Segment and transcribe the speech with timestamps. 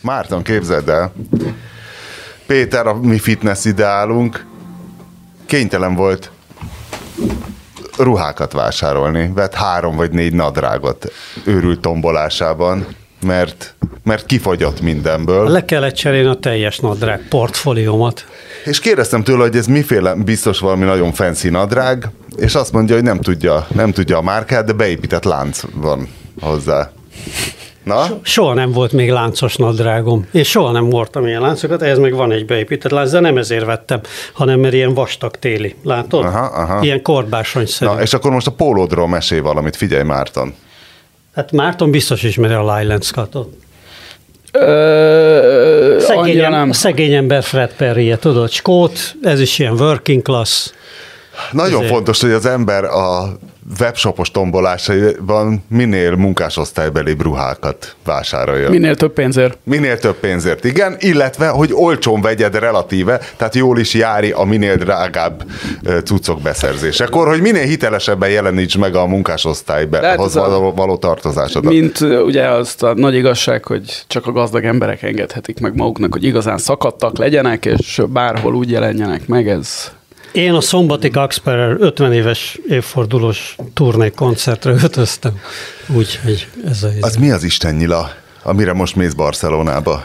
[0.00, 1.12] Márton, képzeld el,
[2.46, 4.46] Péter, a mi fitness ideálunk,
[5.46, 6.30] kénytelen volt
[7.98, 9.30] ruhákat vásárolni.
[9.34, 11.12] Vett három vagy négy nadrágot
[11.44, 12.86] őrült tombolásában,
[13.26, 13.74] mert,
[14.04, 15.48] mert kifogyott mindenből.
[15.48, 18.26] Le kellett cserélni a teljes nadrág portfóliómat.
[18.64, 23.04] És kérdeztem tőle, hogy ez miféle, biztos valami nagyon fancy nadrág, és azt mondja, hogy
[23.04, 26.08] nem tudja, nem tudja a márkát, de beépített lánc van
[26.40, 26.90] hozzá.
[27.82, 28.06] Na?
[28.22, 32.32] Soha nem volt még láncos nadrágom, és soha nem voltam ilyen láncokat, ez meg van
[32.32, 34.00] egy beépített lánc, de nem ezért vettem,
[34.32, 36.24] hanem mert ilyen vastag téli, látod?
[36.24, 36.82] Aha, aha.
[36.82, 37.90] Ilyen korbásonyszerű.
[37.90, 40.54] Na, és akkor most a pólódról mesél valamit, figyelj Márton.
[41.34, 43.56] Hát Márton biztos ismeri a Scottot.
[44.52, 46.72] Ö, Szegény, nem.
[46.72, 50.70] szegény ember Fred perry tudod, skót, ez is ilyen working class.
[51.52, 51.92] Nagyon Ezért.
[51.92, 53.36] fontos, hogy az ember a
[53.78, 58.70] webshopos tombolásaiban minél munkásosztálybeli ruhákat vásárolja.
[58.70, 59.58] Minél több pénzért.
[59.64, 64.76] Minél több pénzért, igen, illetve, hogy olcsón vegyed relatíve, tehát jól is jári a minél
[64.76, 65.44] drágább
[66.04, 71.72] cuccok beszerzésekor, hogy minél hitelesebben jeleníts meg a hát munkásosztályhoz a- való, való tartozásodat.
[71.72, 76.24] Mint ugye azt a nagy igazság, hogy csak a gazdag emberek engedhetik meg maguknak, hogy
[76.24, 79.90] igazán szakadtak legyenek, és bárhol úgy jelenjenek meg, ez
[80.32, 85.40] Én a szombati Kaxperer 50 éves évfordulós turné koncertre ötöztem,
[85.94, 88.10] úgyhogy ez a Az mi az Isten nyila,
[88.42, 90.04] amire most mész Barcelonába?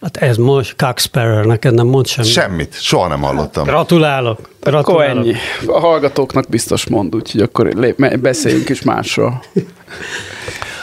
[0.00, 2.30] Hát ez most Kaxperer, neked nem mond semmit.
[2.30, 3.64] Semmit, soha nem hallottam.
[3.64, 4.38] Gratulálok.
[4.38, 5.24] akkor Gratulálok.
[5.24, 5.34] ennyi.
[5.66, 9.42] A hallgatóknak biztos mond, úgyhogy akkor lép, beszéljünk is másról.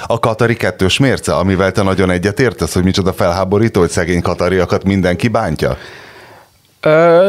[0.08, 5.28] A Katari kettős mérce, amivel te nagyon egyetértesz, hogy micsoda felháborító, hogy szegény katariakat mindenki
[5.28, 5.78] bántja?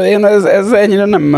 [0.04, 1.34] Én ez, ez ennyire nem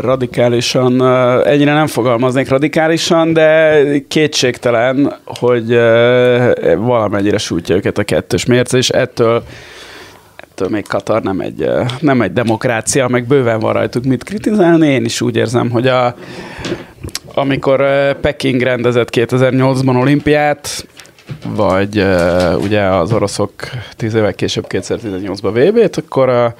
[0.00, 1.06] radikálisan,
[1.46, 5.68] ennyire nem fogalmaznék radikálisan, de kétségtelen, hogy
[6.76, 9.42] valamennyire sújtja őket a kettős mérce, és ettől
[10.60, 14.88] ettől még Katar nem egy, nem egy demokrácia, meg bőven van rajtuk mit kritizálni.
[14.88, 16.14] Én is úgy érzem, hogy a,
[17.34, 17.84] amikor
[18.20, 20.86] Peking rendezett 2008-ban olimpiát,
[21.48, 22.04] vagy
[22.62, 23.52] ugye az oroszok
[23.96, 26.52] 10 évvel később 2018-ban VB-t, akkor uh,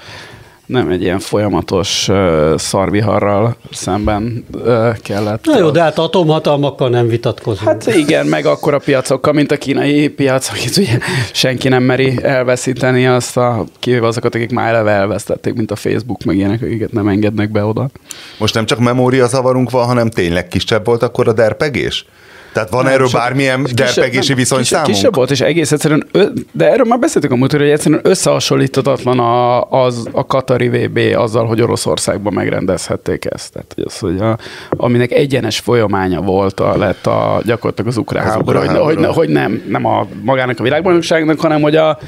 [0.70, 5.44] nem egy ilyen folyamatos uh, szarviharral szemben uh, kellett.
[5.44, 7.68] Na jó, de hát atomhatalmakkal nem vitatkozunk.
[7.68, 10.98] Hát igen, meg akkor a piacokkal, mint a kínai piac, akit ugye
[11.32, 16.24] senki nem meri elveszíteni, azt a, kivéve azokat, akik már eleve elvesztették, mint a Facebook,
[16.24, 17.90] meg ilyenek, akiket nem engednek be oda.
[18.38, 22.04] Most nem csak memória zavarunk van, hanem tényleg kisebb volt akkor a derpegés?
[22.52, 24.86] Tehát van Nem, erről sok- bármilyen derpegési viszonyszámunk?
[24.88, 26.06] kisebb, kisebb volt, és egész egyszerűen,
[26.52, 31.46] de erről már beszéltük a múltkor, hogy egyszerűen összehasonlíthatatlan a, az, a Katari VB azzal,
[31.46, 33.52] hogy Oroszországban megrendezhették ezt.
[33.52, 34.38] Tehát, hogy az, hogy a,
[34.70, 38.94] aminek egyenes folyamánya volt, a, lett a, gyakorlatilag az ukrán Az háború, ukrán hogy, hogy,
[38.96, 39.12] háború.
[39.18, 41.98] hogy, nem, nem a magának a világbajnokságnak, hanem hogy a,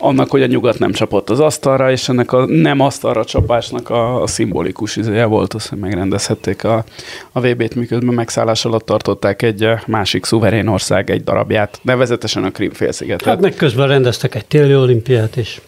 [0.00, 4.22] annak, hogy a nyugat nem csapott az asztalra, és ennek a nem asztalra csapásnak a,
[4.22, 6.84] a szimbolikus izéje volt, azt, hogy megrendezhették a,
[7.32, 12.50] a VB-t, miközben megszállás alatt tartották egy eh, másik szuverén ország egy darabját, nevezetesen a
[12.50, 13.26] Krim-félszigetet.
[13.26, 15.60] Hát meg közben rendeztek egy téli olimpiát is.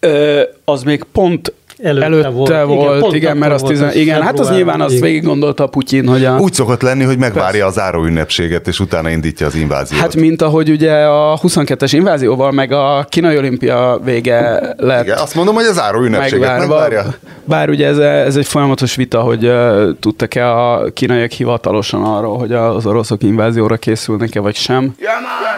[0.00, 1.52] Ö, az még pont
[1.82, 4.80] Előtte előtte, volt, igen, volt, igen, mert az volt tizen, az igen, hát az nyilván
[4.80, 6.38] azt végig gondolta a Putyin, hogy a...
[6.38, 10.00] Úgy szokott lenni, hogy megvárja az záró ünnepséget, és utána indítja az inváziót.
[10.00, 15.34] Hát mint ahogy ugye a 22-es invázióval, meg a kínai olimpia vége lett Igen, azt
[15.34, 17.04] mondom, hogy az záró ünnepséget megvárja.
[17.44, 22.52] Bár ugye ez, ez egy folyamatos vita, hogy uh, tudtak-e a kínaiak hivatalosan arról, hogy
[22.52, 24.94] az oroszok invázióra készülnek-e, vagy sem.
[25.00, 25.48] Yeah, man.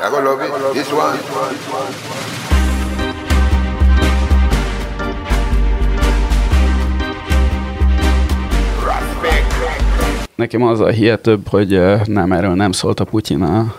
[0.00, 0.52] I gonna love it.
[0.72, 2.13] This one.
[10.34, 13.74] Nekem az a hihetőbb, hogy nem, erről nem szólt a Putyin a,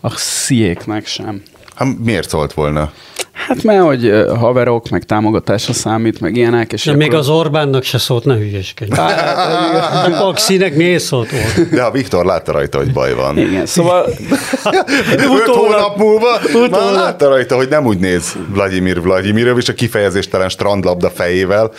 [0.00, 1.42] a sziéknek sem.
[1.74, 2.92] Hát miért szólt volna?
[3.32, 6.72] Hát mert, hogy haverok, meg támogatása számít, meg ilyenek.
[6.72, 8.90] És De akkor- még az Orbánnak se szólt, ne hülyeskedj.
[9.00, 11.70] A Paxinek miért szólt volna?
[11.70, 13.38] De a Viktor látta rajta, hogy baj van.
[13.38, 14.06] Igen, szóval
[15.18, 16.94] Öt hónap múlva már Utólag.
[16.94, 21.72] látta rajta, hogy nem úgy néz Vladimir Vladimirov, és a kifejezéstelen strandlabda fejével,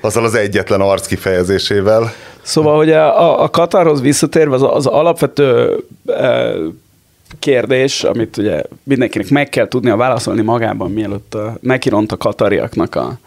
[0.00, 2.12] azzal az egyetlen arc kifejezésével.
[2.42, 6.52] Szóval, hogy a, a, Katarhoz visszatérve az, az alapvető e,
[7.38, 13.18] kérdés, amit ugye mindenkinek meg kell tudnia válaszolni magában, mielőtt a, nekiront a katariaknak a,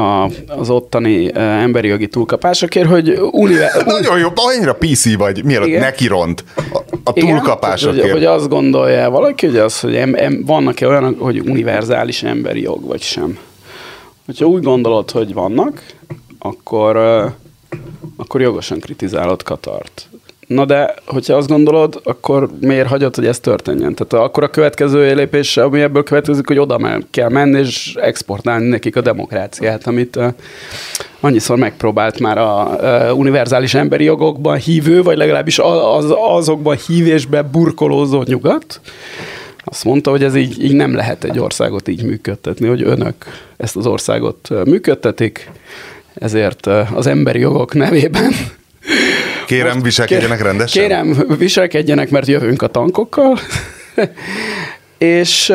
[0.00, 5.68] a, az ottani e, emberi jogi túlkapásokért, hogy univer, Nagyon jó, annyira PC vagy, mielőtt
[5.68, 5.80] Igen.
[5.80, 8.02] neki ront a, a Igen, túlkapásokért.
[8.02, 12.60] Hogy, hogy azt gondolja valaki, hogy, az, hogy em, em, vannak-e olyanok, hogy univerzális emberi
[12.60, 13.38] jog, vagy sem.
[14.26, 15.82] Hogyha úgy gondolod, hogy vannak,
[16.38, 17.26] akkor, ö,
[18.16, 20.08] akkor jogosan kritizálod Katart.
[20.46, 23.94] Na de, hogyha azt gondolod, akkor miért hagyod, hogy ez történjen?
[23.94, 28.96] Tehát akkor a következő lépés, ami ebből következik, hogy oda kell menni és exportálni nekik
[28.96, 30.18] a demokráciát, amit
[31.20, 38.80] annyiszor megpróbált már a univerzális emberi jogokban hívő, vagy legalábbis az, azokban hívésbe burkolózó nyugat.
[39.64, 43.14] Azt mondta, hogy ez így, így nem lehet egy országot így működtetni, hogy önök
[43.56, 45.50] ezt az országot működtetik,
[46.14, 48.32] ezért az emberi jogok nevében
[49.46, 50.82] Kérem, viselkedjenek rendesen.
[50.82, 53.38] Kérem, viselkedjenek, mert jövünk a tankokkal.
[54.98, 55.52] és,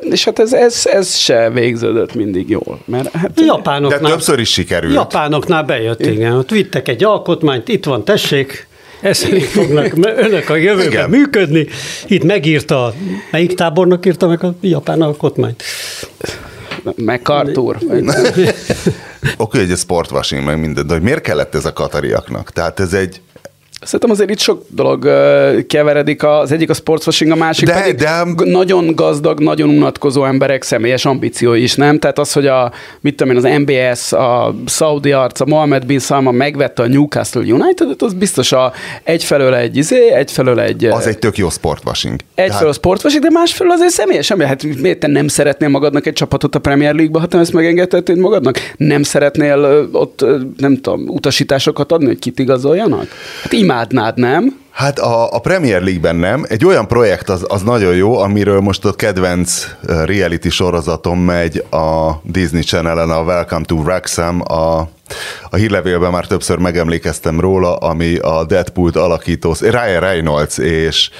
[0.00, 2.78] és hát ez, ez, ez se végződött mindig jól.
[2.84, 4.94] Mert hát, Japánoknál, De többször is sikerült.
[4.94, 6.32] Japánoknál bejött, igen.
[6.32, 8.66] Ott vittek egy alkotmányt, itt van, tessék,
[9.00, 11.10] ezt fognak önök a jövőben igen.
[11.10, 11.66] működni.
[12.06, 12.94] Itt megírta,
[13.30, 15.62] melyik tábornok írta meg a japán alkotmányt?
[16.96, 17.78] MacArthur.
[19.36, 22.50] Oké, hogy ez sportwashing, meg minden, de hogy miért kellett ez a katariaknak?
[22.50, 23.20] Tehát ez egy
[23.82, 25.02] Szerintem azért itt sok dolog
[25.66, 26.22] keveredik.
[26.22, 28.24] Az egyik a sportswashing, a másik de, pedig de...
[28.44, 31.98] nagyon gazdag, nagyon unatkozó emberek személyes ambíciói is, nem?
[31.98, 35.98] Tehát az, hogy a, mit tudom én, az MBS, a Saudi Arc, a Mohamed Bin
[35.98, 40.84] Salman megvette a Newcastle United, az biztos a egyfelől egy izé, egyfelől egy...
[40.84, 42.20] Az egy tök jó sportwashing.
[42.34, 42.68] Egyfelől Tehát...
[42.68, 44.46] a sportwashing, de másfelől azért személyes ember.
[44.46, 48.18] Hát miért te nem szeretnél magadnak egy csapatot a Premier League-ba, ha te ezt megengedheted
[48.18, 48.56] magadnak?
[48.76, 50.24] Nem szeretnél ott,
[50.56, 53.06] nem tudom, utasításokat adni, hogy kit igazoljanak?
[53.42, 54.60] Hát imádnád, nem?
[54.70, 56.44] Hát a, a Premier League-ben nem.
[56.48, 62.12] Egy olyan projekt az, az nagyon jó, amiről most a kedvenc reality sorozatom megy a
[62.22, 64.78] Disney Channel-en, a Welcome to Wrexham, a,
[65.50, 71.10] a hírlevélben már többször megemlékeztem róla, ami a Deadpool-t alakító, Ryan Reynolds és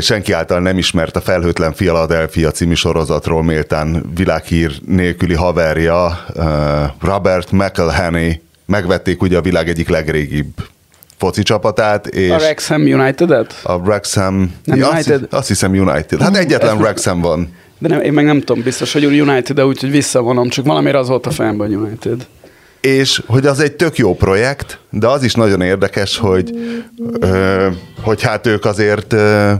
[0.00, 6.24] senki által nem ismert a Felhőtlen Philadelphia című sorozatról méltán világhír nélküli haverja
[7.00, 10.52] Robert McElhenney megvették ugye a világ egyik legrégibb
[11.18, 12.06] foci csapatát.
[12.06, 13.54] És a Wrexham United-et?
[13.62, 14.54] A Wrexham...
[14.64, 15.22] Nem ja, United?
[15.22, 16.22] Azt, azt hiszem United.
[16.22, 17.48] Hát egyetlen Wrexham van.
[17.78, 21.08] De nem, én meg nem tudom biztos, hogy United, de úgyhogy visszavonom, csak valamire az
[21.08, 22.26] volt a fejemben United.
[22.80, 26.50] És hogy az egy tök jó projekt, de az is nagyon érdekes, hogy,
[27.20, 27.68] ö,
[28.02, 29.52] hogy hát ők azért ö,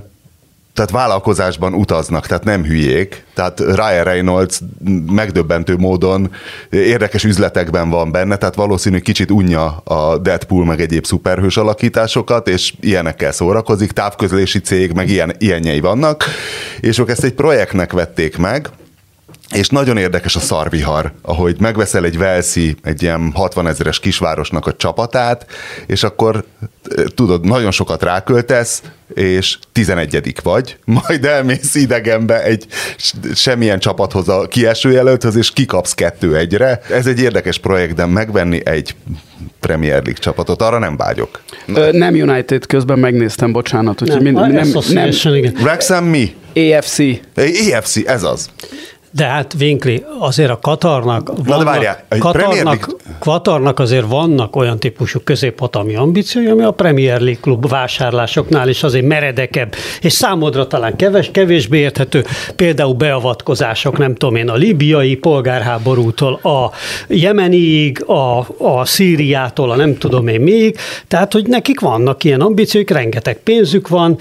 [0.78, 3.24] tehát vállalkozásban utaznak, tehát nem hülyék.
[3.34, 4.60] Tehát Ryan Reynolds
[5.12, 6.30] megdöbbentő módon
[6.70, 12.72] érdekes üzletekben van benne, tehát valószínű kicsit unja a Deadpool meg egyéb szuperhős alakításokat, és
[12.80, 16.24] ilyenekkel szórakozik, távközlési cég, meg ilyen, ilyenjei vannak,
[16.80, 18.68] és ők ezt egy projektnek vették meg,
[19.54, 24.74] és nagyon érdekes a szarvihar, ahogy megveszel egy Velszi, egy ilyen 60 ezeres kisvárosnak a
[24.74, 25.46] csapatát,
[25.86, 26.44] és akkor
[27.14, 28.82] tudod, nagyon sokat ráköltesz,
[29.14, 30.76] és 11 vagy,
[31.06, 32.66] majd elmész idegenbe egy
[33.34, 36.80] semmilyen csapathoz a kieső jelölthöz, és kikapsz kettő egyre.
[36.90, 38.94] Ez egy érdekes projekt, de megvenni egy
[39.60, 41.42] Premier League csapatot, arra nem vágyok.
[41.74, 44.00] Ö, nem United, közben megnéztem, bocsánat.
[44.00, 45.10] Nem, mind, nem, nem, nem.
[45.60, 46.34] Wrexham mi?
[46.54, 46.98] AFC.
[47.36, 48.50] AFC, ez az.
[49.10, 54.78] De hát Winkli, azért a Katarnak, vannak, Na de várjál, Katarnak, Katarnak azért vannak olyan
[54.78, 60.96] típusú középhatalmi ambíciói, ami a Premier League klub vásárlásoknál is azért meredekebb, és számodra talán
[60.96, 62.24] keves, kevésbé érthető,
[62.56, 66.70] például beavatkozások, nem tudom én, a libiai polgárháborútól, a
[67.06, 70.76] jemeniig, a, a Szíriától, a nem tudom én még,
[71.08, 74.18] tehát, hogy nekik vannak ilyen ambícióik, rengeteg pénzük van,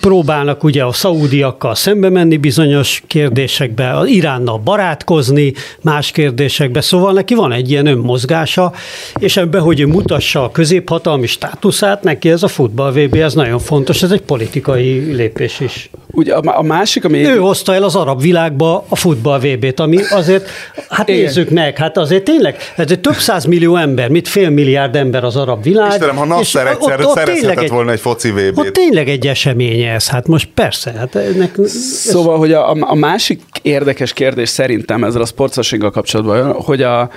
[0.00, 7.52] próbálnak ugye a szaúdiakkal szembe menni bizonyos kérdésekbe, Iránnal barátkozni más kérdésekbe, szóval neki van
[7.52, 8.72] egy ilyen önmozgása,
[9.18, 13.58] és ebben, hogy ő mutassa a középhatalmi státuszát, neki ez a futball VB, ez nagyon
[13.58, 15.90] fontos, ez egy politikai lépés is.
[16.14, 17.26] Ugye a, a másik, ami...
[17.26, 20.48] Ő hozta el az arab világba a futball VB-t, ami azért,
[20.88, 21.20] hát Igen.
[21.20, 25.24] nézzük meg, hát azért tényleg, ez egy több száz millió ember, mit fél milliárd ember
[25.24, 25.90] az arab világ.
[25.90, 28.58] Istenem, ha Nasser egyszer ott, ott szerezhetett volna egy foci VB-t.
[28.58, 30.92] Ott tényleg egy esemény ez, hát most persze.
[30.98, 31.54] Hát ennek,
[32.02, 33.42] szóval, hogy a, a másik
[33.84, 37.10] érdekes kérdés szerintem ezzel a sportossággal kapcsolatban, hogy a,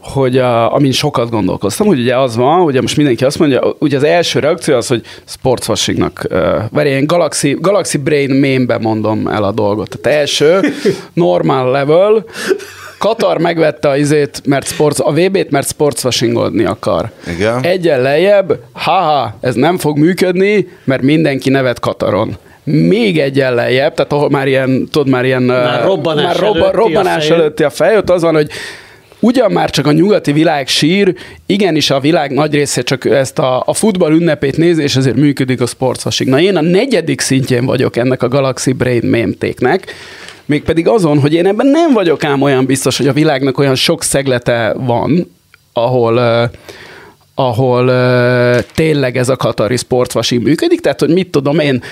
[0.00, 3.96] hogy a, amin sokat gondolkoztam, hogy ugye az van, ugye most mindenki azt mondja, ugye
[3.96, 6.38] az első reakció az, hogy sportswashingnak, uh,
[6.70, 9.98] vagy ilyen Galaxy, Galaxy Brain meme mondom el a dolgot.
[10.00, 10.60] Tehát első,
[11.12, 12.24] normal level,
[12.98, 17.10] Katar megvette a izét, mert sports, a VB-t, mert sportswashingodni akar.
[17.26, 17.64] Igen.
[17.64, 22.36] Egyen lejjebb, haha, ez nem fog működni, mert mindenki nevet Kataron
[22.70, 26.76] még egyen lejjebb, tehát ahol már ilyen, tudod, már ilyen már robbanás, már robba, előtti,
[26.76, 28.50] robbanás a előtti a fej, ott az van, hogy
[29.20, 31.14] ugyan már csak a nyugati világ sír,
[31.46, 35.60] igenis a világ nagy része csak ezt a, a futball ünnepét nézi, és ezért működik
[35.60, 36.30] a sportswashing.
[36.30, 39.94] Na én a negyedik szintjén vagyok ennek a Galaxy Brain mémtéknek,
[40.44, 44.02] mégpedig azon, hogy én ebben nem vagyok ám olyan biztos, hogy a világnak olyan sok
[44.02, 45.36] szeglete van,
[45.72, 46.50] ahol, uh,
[47.34, 51.82] ahol uh, tényleg ez a katari sportvasi működik, tehát hogy mit tudom én,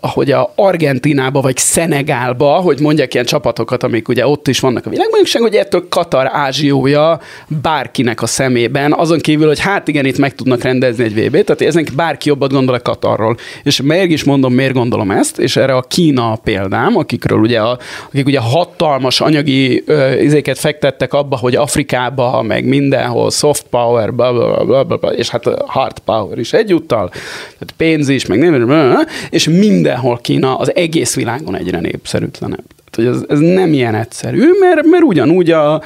[0.00, 4.90] hogy a Argentinába vagy Szenegálba, hogy mondják ilyen csapatokat, amik ugye ott is vannak a
[4.90, 7.20] világbajnokság, hogy ettől Katar ázsiója
[7.62, 11.62] bárkinek a szemében, azon kívül, hogy hát igen, itt meg tudnak rendezni egy VB-t, tehát
[11.62, 13.36] ezen bárki jobbat gondol a Katarról.
[13.62, 17.78] És miért is mondom, miért gondolom ezt, és erre a Kína példám, akikről ugye, a,
[18.08, 24.32] akik ugye hatalmas anyagi ö, izéket fektettek abba, hogy Afrikába, meg mindenhol soft power, bla,
[24.32, 29.06] bla, bla, bla, bla, és hát hard power is egyúttal, tehát pénz is, meg nem,
[29.30, 32.64] és mindenhol Kína az egész világon egyre népszerűtlenebb.
[32.90, 35.82] Tehát, hogy ez, ez nem ilyen egyszerű, mert, mert ugyanúgy a,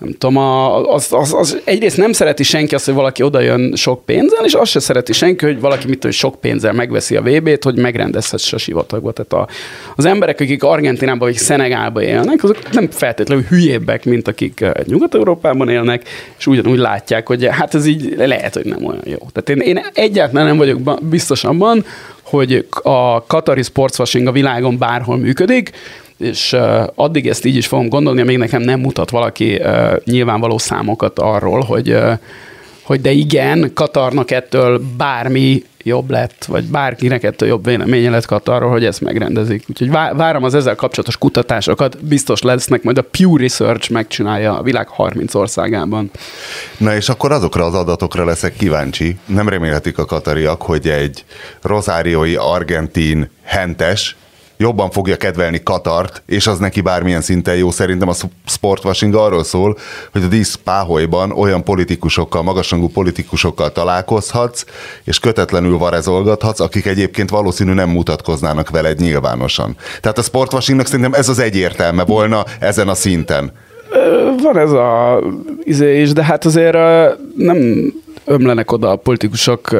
[0.00, 3.74] nem tudom, a, az, az, az, egyrészt nem szereti senki azt, hogy valaki oda jön
[3.74, 7.22] sok pénzzel, és azt se szereti senki, hogy valaki mit tudom, sok pénzzel megveszi a
[7.22, 9.12] VB-t, hogy megrendezhesse a sivatagba.
[9.12, 9.52] Tehát a,
[9.96, 15.68] az emberek, akik Argentinában vagy Szenegálban élnek, azok nem feltétlenül hülyébbek, mint akik eh, Nyugat-Európában
[15.68, 16.08] élnek,
[16.38, 19.18] és ugyanúgy látják, hogy hát ez így lehet, hogy nem olyan jó.
[19.32, 21.84] Tehát én, én egyáltalán nem vagyok biztos abban,
[22.30, 25.70] hogy a Qatari sportswashing a világon bárhol működik,
[26.18, 26.56] és
[26.94, 29.60] addig ezt így is fogom gondolni, amíg nekem nem mutat valaki
[30.04, 31.96] nyilvánvaló számokat arról, hogy,
[32.82, 38.70] hogy de igen, Katarnak ettől bármi jobb lett, vagy bárkinek ettől jobb véleménye lett Katarról,
[38.70, 39.64] hogy ezt megrendezik.
[39.68, 44.88] Úgyhogy várom az ezzel kapcsolatos kutatásokat, biztos lesznek, majd a Pew Research megcsinálja a világ
[44.88, 46.10] 30 országában.
[46.76, 49.16] Na és akkor azokra az adatokra leszek kíváncsi.
[49.26, 51.24] Nem remélhetik a katariak, hogy egy
[51.62, 54.16] rozáriói argentin hentes
[54.60, 57.70] jobban fogja kedvelni Katart, és az neki bármilyen szinten jó.
[57.70, 58.14] Szerintem a
[58.46, 59.78] sportwashing arról szól,
[60.12, 64.64] hogy a dísz páholyban olyan politikusokkal, magasrangú politikusokkal találkozhatsz,
[65.04, 69.76] és kötetlenül varezolgathatsz, akik egyébként valószínű nem mutatkoznának veled nyilvánosan.
[70.00, 73.52] Tehát a sportwashingnak szerintem ez az egyértelme volna ezen a szinten.
[74.42, 75.18] Van ez a
[75.64, 76.76] izé is, de hát azért
[77.36, 77.92] nem
[78.24, 79.78] ömlenek oda a politikusok uh,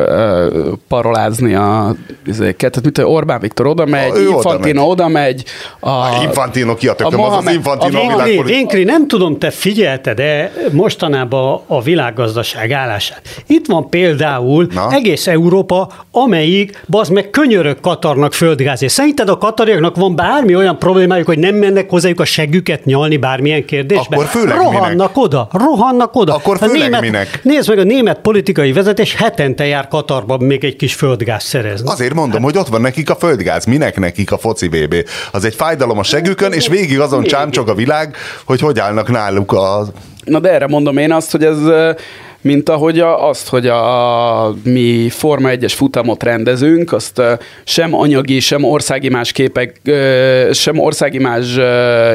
[0.88, 1.94] parolázni a
[2.26, 2.70] izéket.
[2.72, 5.44] Tehát mit, Orbán Viktor oda megy, ő Infantino oda megy.
[5.80, 8.50] A, a Infantino ki a tököm, az az Infantino a világpolitikus.
[8.50, 13.20] Vénkri, nem tudom, te figyelted de mostanában a világgazdaság állását.
[13.46, 14.92] Itt van például Na?
[14.92, 18.92] egész Európa, amelyik, bazd meg, könyörök Katarnak földgázért.
[18.92, 23.64] Szerinted a katariaknak van bármi olyan problémájuk, hogy nem mennek hozzájuk a següket nyalni bármilyen
[23.64, 24.16] kérdésbe?
[24.16, 25.16] Akkor főleg rohannak minek?
[25.16, 26.34] oda, rohannak oda.
[26.34, 27.40] Akkor főleg a német, minek?
[27.42, 31.88] Nézd meg, a német politikai vezetés hetente jár Katarba még egy kis földgáz szerezni.
[31.90, 32.50] Azért mondom, hát.
[32.50, 34.94] hogy ott van nekik a földgáz, minek nekik a foci BB.
[35.32, 39.52] Az egy fájdalom a segükön, és végig azon csámcsog a világ, hogy hogy állnak náluk
[39.52, 39.86] a...
[40.24, 41.58] Na de erre mondom én azt, hogy ez
[42.40, 47.22] mint ahogy a, azt, hogy a, a mi Forma 1-es futamot rendezünk, azt
[47.64, 49.80] sem anyagi, sem országi más képek,
[50.52, 51.46] sem országi más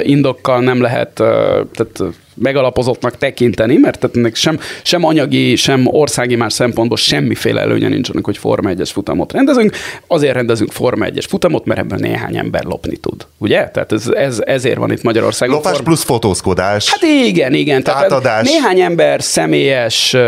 [0.03, 2.01] indokkal nem lehet, tehát
[2.35, 8.09] megalapozottnak tekinteni, mert tehát ennek sem, sem anyagi, sem országi más szempontból semmiféle előnye nincs
[8.09, 9.75] annak, hogy Forma 1-es futamot rendezünk.
[10.07, 13.25] Azért rendezünk Forma 1-es futamot, mert ebben néhány ember lopni tud.
[13.37, 13.69] Ugye?
[13.69, 15.55] Tehát ez, ez, ezért van itt Magyarországon.
[15.55, 15.83] Lopás form...
[15.83, 16.89] plusz fotózkodás.
[16.89, 17.83] Hát igen, igen.
[17.83, 18.49] Tehát átadás.
[18.49, 20.21] néhány ember személyes uh,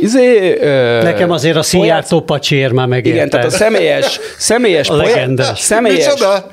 [0.00, 3.16] izé, uh, Nekem azért a Szijjártó pacsér már megérte.
[3.18, 5.58] Igen, tehát a személyes, személyes, a legendás.
[5.58, 6.50] személyes, Micsoda?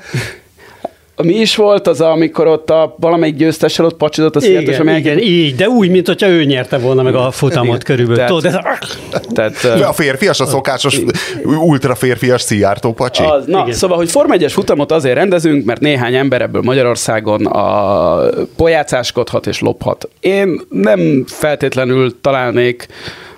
[1.22, 5.18] Mi is volt az, amikor ott a valamelyik győztessel ott pacsizott a Igen, igen, igen,
[5.18, 7.78] így, de úgy, mint hogyha ő nyerte volna meg a futamot igen.
[7.96, 8.16] körülbelül.
[8.16, 9.22] Tehát, Tudod, ez...
[9.32, 11.00] tehát, a férfias, a szokásos
[11.44, 13.22] ultra férfias szijjártó pacsi.
[13.22, 13.72] Az, na, igen.
[13.72, 18.18] szóval, hogy Forma 1 futamot azért rendezünk, mert néhány ember ebből Magyarországon a
[18.56, 20.08] pojácáskodhat és lophat.
[20.20, 22.86] Én nem feltétlenül találnék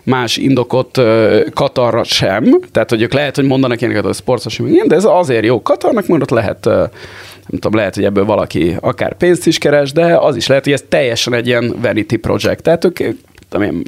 [0.03, 1.01] más indokot
[1.55, 5.63] Katarra sem, tehát hogy ők lehet, hogy mondanak ilyeneket a sportos, de ez azért jó.
[5.63, 6.69] Katarnak mondott lehet
[7.51, 10.73] nem tudom, lehet, hogy ebből valaki akár pénzt is keres, de az is lehet, hogy
[10.73, 12.63] ez teljesen egy ilyen vanity project.
[12.63, 12.99] Tehát ők,
[13.49, 13.83] tudom én,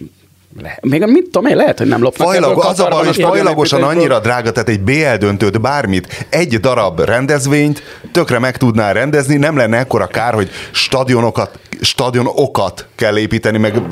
[0.60, 3.82] le, még mit tudom én, lehet, hogy nem lopnak Fajlag, Az a baj, hogy fajlagosan
[3.82, 9.56] annyira drága, tehát egy BL döntőt, bármit, egy darab rendezvényt tökre meg tudná rendezni, nem
[9.56, 13.82] lenne ekkora kár, hogy stadionokat, stadionokat kell építeni, meg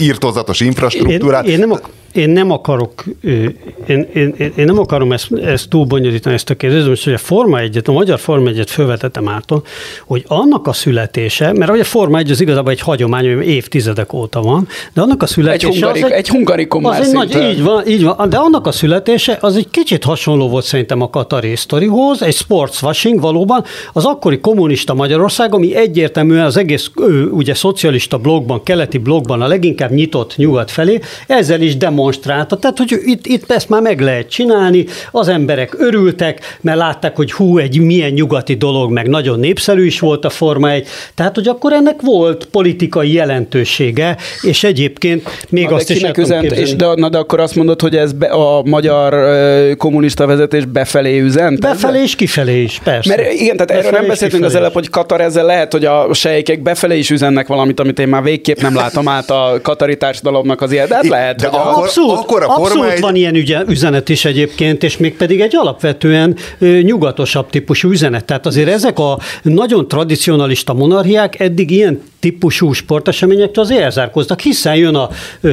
[0.00, 1.46] írtozatos infrastruktúrát.
[1.46, 1.80] Én, én, nem,
[2.12, 3.56] én nem akarok, én,
[3.86, 7.18] én, én, én nem akarom ezt, ezt túl bonyolítani, ezt a kérdést, most, hogy a
[7.18, 9.62] Forma 1 a magyar Forma 1-et felvetettem ától,
[10.06, 14.12] hogy annak a születése, mert ugye a Forma 1 az igazából egy hagyomány, ami évtizedek
[14.12, 15.66] óta van, de annak a születése...
[15.66, 18.66] Egy, hungarik, az egy, egy hungarikum az egy nagy, így van, így van, de annak
[18.66, 24.04] a születése az egy kicsit hasonló volt szerintem a Katari sztorihoz, egy sportswashing valóban, az
[24.04, 26.90] akkori kommunista Magyarország, ami egyértelműen az egész
[27.30, 32.78] ugye szocialista blogban, keleti blogban a leginkább nyitott nyugat felé, ezzel is demo demonstrálta, tehát
[32.78, 37.58] hogy itt, itt ezt már meg lehet csinálni, az emberek örültek, mert látták, hogy hú,
[37.58, 41.72] egy milyen nyugati dolog, meg nagyon népszerű is volt a Forma 1, tehát hogy akkor
[41.72, 46.86] ennek volt politikai jelentősége, és egyébként még Na, azt is el tudom üzent, és de,
[46.94, 51.60] na, de akkor azt mondod, hogy ez be, a magyar ö, kommunista vezetés befelé üzent?
[51.60, 53.16] Befelé és kifelé is, persze.
[53.16, 56.62] Mert igen, tehát erről nem beszéltünk az előbb, hogy Katar ezzel lehet, hogy a sejkek
[56.62, 60.72] befelé is üzennek valamit, amit én már végképp nem látom át a katari társadalomnak az
[60.72, 60.88] ilyen.
[60.88, 64.24] De hát lehet, De akkor- Abszolút, akkor a abszolút egy- van ilyen ügye, üzenet is
[64.24, 66.36] egyébként, és még pedig egy alapvetően
[66.82, 68.24] nyugatosabb típusú üzenet.
[68.24, 74.94] Tehát azért ezek a nagyon tradicionalista monarchiák eddig ilyen típusú sporteseményektől azért elzárkoznak, hiszen jön
[74.94, 75.08] a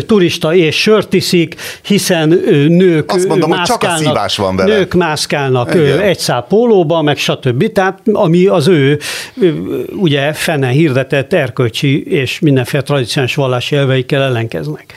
[0.05, 2.29] turista és sört iszik, hiszen
[2.67, 4.75] nők Azt mondom, ö, hogy csak a mászkálnak, szívás van vele.
[4.75, 5.99] nők mászkálnak Igen.
[5.99, 7.71] egy szál pólóba, meg stb.
[7.71, 8.99] Tehát ami az ő
[9.95, 14.93] ugye fene hirdetett erkölcsi és mindenféle tradicionális vallási elveikkel ellenkeznek.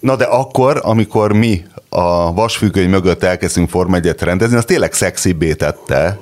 [0.00, 5.52] Na de akkor, amikor mi a vasfüggöny mögött elkezdtünk Forma 1 rendezni, az tényleg szexibbé
[5.52, 6.18] tette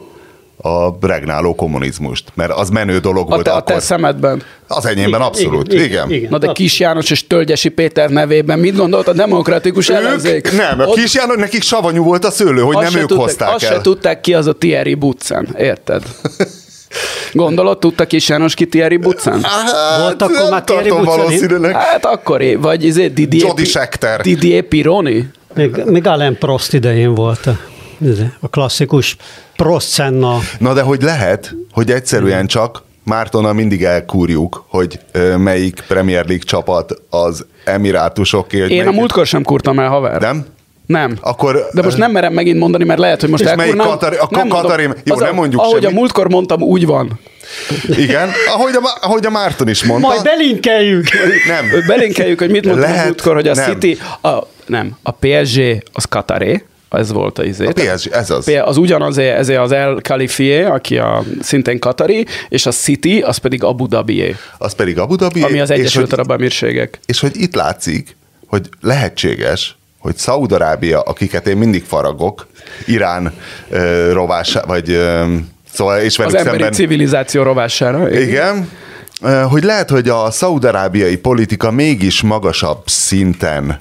[0.63, 3.75] a regnáló kommunizmust, mert az menő dolog a, volt te, a akkor.
[3.75, 4.43] te szemedben.
[4.67, 6.27] Az enyémben abszolút, igen.
[6.29, 10.47] Na de Kis János és Tölgyesi Péter nevében mit gondolt a demokratikus ellenzék?
[10.47, 13.09] Ők, nem, a Ott kis János, nekik savanyú volt a szőlő, hogy azt nem ők
[13.09, 13.73] tudták, hozták azt el.
[13.73, 16.03] se tudták ki az a Thierry Butzen, érted?
[17.33, 19.43] Gondolod, tudta Kis János ki Thierry Butzen?
[19.43, 21.75] Hát, Volt akkor már Thierry valószínűleg.
[21.75, 24.21] Hát akkor é, vagy izé Didier, Jody Scheckter.
[24.21, 25.29] Didier Pironi?
[25.55, 27.49] Még, még Alain Prost idején volt
[28.01, 28.07] a,
[28.41, 29.17] a klasszikus
[29.57, 30.39] Prost Senna.
[30.59, 35.01] Na de hogy lehet, hogy egyszerűen csak Mártonnal mindig elkúrjuk, hogy
[35.37, 38.57] melyik Premier League csapat az Emirátusoké.
[38.57, 40.21] Én a melyik- múltkor sem kurtam el, haver.
[40.21, 40.47] Nem?
[40.87, 41.17] Nem.
[41.21, 43.87] Akkor- De most nem merem megint mondani, mert lehet, hogy most elkurnám.
[43.87, 44.63] Katari- akkor Nem mondom.
[44.71, 45.97] Katari- jó, Az a- nem mondjuk Ahogy semmit.
[45.97, 47.21] a múltkor mondtam, úgy van.
[47.97, 50.09] Igen, ahogy a, ahogy a Márton is mondta.
[50.09, 51.05] Majd belinkeljük!
[51.49, 51.67] Nem.
[51.87, 53.71] Belinkeljük, hogy mit mondtam Lehet, a múltkor, hogy a nem.
[53.71, 54.29] City, a,
[54.67, 57.67] nem, a PSG az Kataré, ez volt a izé.
[57.67, 58.51] A PSG, ez az.
[58.65, 63.65] Az ugyanaz, ezért az El Khalifié, aki a szintén Katari, és a City, az pedig
[63.65, 65.43] Abu Dhabié, Az pedig Abu Dhabi.
[65.43, 66.99] ami az Egyesült Arab Emírségek.
[67.07, 68.17] És hogy itt látszik,
[68.47, 72.47] hogy lehetséges, hogy Szaudarábia, akiket én mindig faragok,
[72.87, 73.33] Irán
[73.71, 75.35] ö, rovásá, vagy ö,
[75.73, 76.73] szóval, és Az velük emberi szemben...
[76.73, 78.11] civilizáció rovására.
[78.21, 78.69] Igen,
[79.23, 83.77] Ö, hogy lehet, hogy a szaudarábiai politika mégis magasabb szinten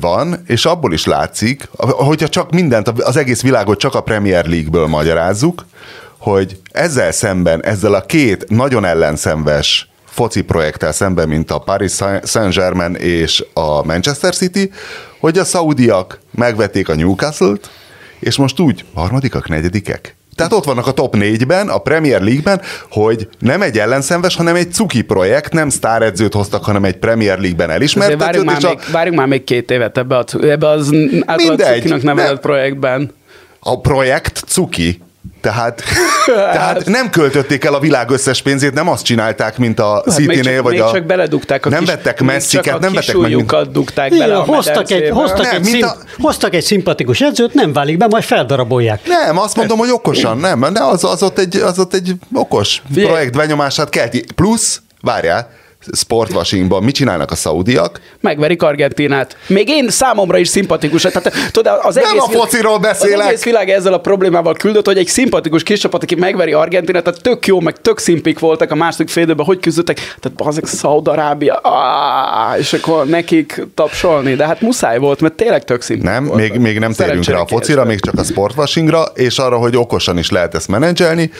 [0.00, 4.86] van, és abból is látszik, hogyha csak mindent, az egész világot csak a Premier League-ből
[4.86, 5.66] magyarázzuk,
[6.18, 11.92] hogy ezzel szemben, ezzel a két nagyon ellenszenves foci projekttel szemben, mint a Paris
[12.24, 14.70] Saint-Germain és a Manchester City,
[15.20, 17.70] hogy a szaudiak megvették a Newcastle-t,
[18.18, 20.16] és most úgy harmadikak, negyedikek.
[20.40, 24.72] Tehát ott vannak a top négyben, a Premier League-ben, hogy nem egy ellenszenves, hanem egy
[24.72, 28.18] cuki projekt, nem sztáredzőt hoztak, hanem egy Premier League-ben elismert.
[28.18, 30.94] várjunk már, a, még, várjunk már még két évet ebbe, a, ebbe az
[31.26, 32.40] általában cukinak nevezett nem.
[32.40, 33.10] projektben.
[33.60, 35.00] a projekt cuki.
[35.40, 35.82] Tehát,
[36.26, 40.42] tehát nem költötték el a világ összes pénzét, nem azt csinálták, mint a Hát City-nél,
[40.54, 40.92] csak, vagy még a...
[40.92, 44.40] csak beledugták a nem kis, vettek messziket, nem vettek meg, mint- dugták bele Igen, a
[44.42, 48.06] hoztak, egy, hoztak, Nem, egy mint szim, a- hoztak egy szimpatikus edzőt, nem válik be,
[48.06, 49.00] majd feldarabolják.
[49.06, 52.82] Nem, azt mondom, hogy okosan, nem, de az, az, ott, egy, az ott egy okos
[52.94, 54.24] projekt benyomását kelti.
[54.34, 55.50] Plusz, várjál,
[55.92, 58.00] sportwashingban mit csinálnak a szaudiak?
[58.20, 59.36] Megverik Argentinát.
[59.46, 61.02] Még én számomra is szimpatikus.
[61.02, 63.18] Tehát, tudod, az Nem egész a fociról beszélek.
[63.18, 67.04] Az egész világ ezzel a problémával küldött, hogy egy szimpatikus kis csapat, aki megveri Argentinát,
[67.04, 69.96] tehát tök jó, meg tök szimpik voltak a második fél időben, hogy küzdöttek.
[69.96, 71.60] Tehát azok Szaudarábia,
[72.58, 74.34] és akkor nekik tapsolni.
[74.34, 76.48] De hát muszáj volt, mert tényleg tök szimpik Nem, voltak.
[76.48, 80.18] még, még nem térünk rá a focira, még csak a sportwashingra, és arra, hogy okosan
[80.18, 81.30] is lehet ezt menedzselni,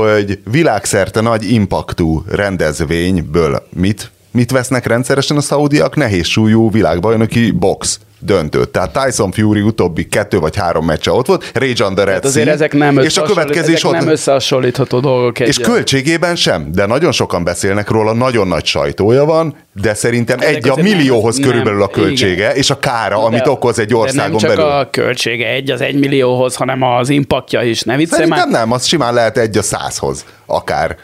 [0.00, 5.96] hogy világszerte nagy impaktú rendezvényből mit, mit vesznek rendszeresen a szaudiak?
[5.96, 8.68] Nehéz súlyú világbajnoki box döntőt.
[8.68, 12.24] Tehát Tyson Fury utóbbi kettő vagy három meccse ott volt, Rage on the Red Hát
[12.24, 15.40] azért ezek nem, és a következő ezek ott nem összehasonlítható dolgok.
[15.40, 20.38] és egy- költségében sem, de nagyon sokan beszélnek róla, nagyon nagy sajtója van, de szerintem
[20.40, 22.54] Ezek egy a millióhoz nem, körülbelül a költsége, igen.
[22.56, 24.64] és a kára, amit De- okoz egy de országon nem csak belül.
[24.64, 27.82] a költsége egy az egy millióhoz, hanem az impaktja is.
[27.82, 28.48] Ne Szerintem már.
[28.48, 30.96] nem, az simán lehet egy a százhoz, akár.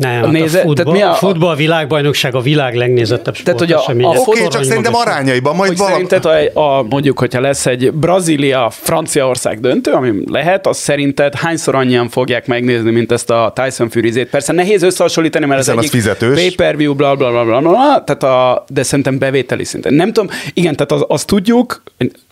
[0.00, 3.36] Nem, A hát néze- a futball, tehát mi a- a futball világbajnokság a világ legnézettebb
[3.36, 5.94] Tehát, hogy a- a Ez Oké, csak szerintem arányaiban majd Hogy valami...
[6.08, 12.08] szerinted a, a, mondjuk, hogyha lesz egy Brazília-Franciaország döntő, ami lehet, az szerinted hányszor annyian
[12.08, 16.02] fogják megnézni, mint ezt a Tyson fury Persze nehéz összehasonlítani, mert Hiszen az az egyik
[16.02, 16.34] fizetős.
[16.40, 19.94] pay-per-view, bla, bla, bla, bla, bla, tehát a, de szerintem bevételi szinten.
[19.94, 21.82] Nem tudom, igen, tehát az, azt tudjuk,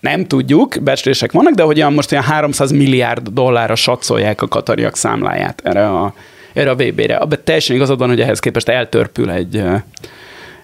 [0.01, 4.97] nem tudjuk, becslések vannak, de hogy olyan most olyan 300 milliárd dollárra satszolják a katariak
[4.97, 6.15] számláját erre a,
[6.53, 7.17] erre a VB-re.
[7.17, 9.57] Abban teljesen igazad van, hogy ehhez képest eltörpül egy,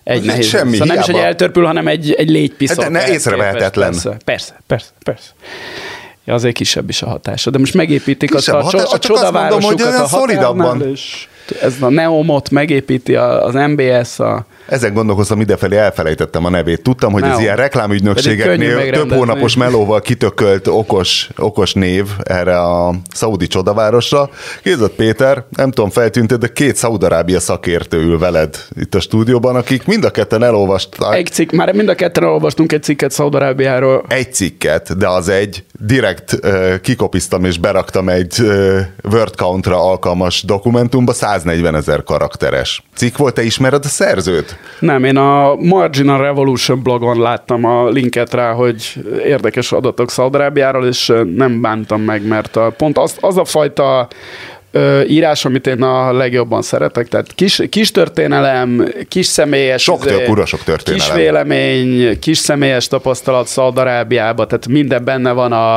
[0.05, 0.47] Egy Ez nehéz.
[0.47, 1.29] semmi, szóval nem is, hogy hiába.
[1.29, 2.83] eltörpül, hanem egy, egy légypiszok.
[2.83, 3.91] Hát ne észrevehetetlen.
[3.91, 5.31] Persze, persze, persze, persze.
[6.25, 7.51] Ja, azért kisebb is a hatása.
[7.51, 9.85] De most megépítik Kisebb azt a, a hatása, cso- a csak azt mondom, hogy a
[9.85, 10.89] határnál, szolidabban.
[10.89, 11.29] és
[11.61, 16.83] ez a Neomot megépíti az MBS, a, Ezen gondolkoztam idefelé, elfelejtettem a nevét.
[16.83, 17.41] Tudtam, hogy ez Neo.
[17.41, 24.31] ilyen Pedig könnyű reklámügynökségeknél több hónapos melóval kitökölt okos, okos név erre a szaudi csodavárosra.
[24.63, 29.87] Kézett Péter, nem tudom, feltűnt, de két Szaudarábia szakértő ül veled itt a stúdióban, akik
[29.87, 34.05] mind a ketten elolvasták egy cikk, már mind a ketten olvastunk egy cikket Szaudarábiáról.
[34.09, 38.81] egy cikket, de az egy direkt uh, kikopiztam és beraktam egy uh,
[39.13, 42.83] word countra alkalmas dokumentumba, 140 ezer karakteres.
[42.95, 44.59] Cikk volt, te ismered a szerzőt?
[44.79, 51.13] Nem, én a Marginal Revolution blogon láttam a linket rá, hogy érdekes adatok Szaudarábiáról, és
[51.35, 54.09] nem bántam meg, mert a, pont az, az a fajta
[54.75, 59.83] ö, írás, amit én a legjobban szeretek, tehát kis, kis történelem, kis személyes...
[59.83, 61.07] Sok tör- kurva sok történelem.
[61.07, 65.77] Kis vélemény, kis személyes tapasztalat Szaudarábiába, tehát minden benne van a,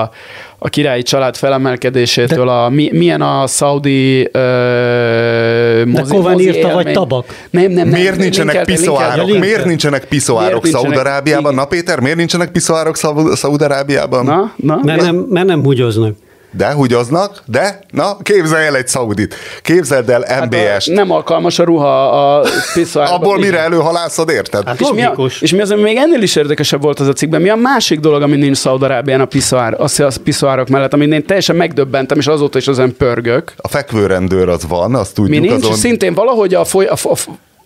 [0.58, 6.92] a királyi család felemelkedésétől, a, mi, milyen a szaudi ö, mozi, Koven mozi írta, vagy.
[6.92, 7.26] Tabak?
[7.50, 8.00] Nem, nem, nem.
[8.00, 9.16] Miért nincsenek linkeltem, piszoárok?
[9.16, 9.40] linkeltem.
[9.42, 11.54] Miért nincsenek piszoárok Szaudarábiában?
[11.54, 14.26] Na Péter, miért nincsenek piszoárok Szau- Szaudarábiában?
[14.26, 16.14] Na, na, Mert nem, mert nem húgyoznak.
[16.58, 19.36] De húgyoznak, de na, képzelj el egy szaudit.
[19.62, 20.89] Képzeld el Hát MBS-t.
[20.89, 23.15] a- Nem alkalmas a ruha a piszoárba.
[23.15, 24.67] Abból mire előhalászod, érted?
[24.67, 27.13] Hát és mi, a, és mi az, ami még ennél is érdekesebb volt az a
[27.13, 31.12] cikkben, mi a másik dolog, ami nincs Szaudarábián a piszoár, az, az piszoárok mellett, amit
[31.12, 33.54] én teljesen megdöbbentem, és azóta is ezen pörgök.
[33.58, 35.76] A fekvőrendőr az van, azt Mi tudjuk nincs, azon.
[35.76, 37.15] szintén valahogy a, foly, a, a,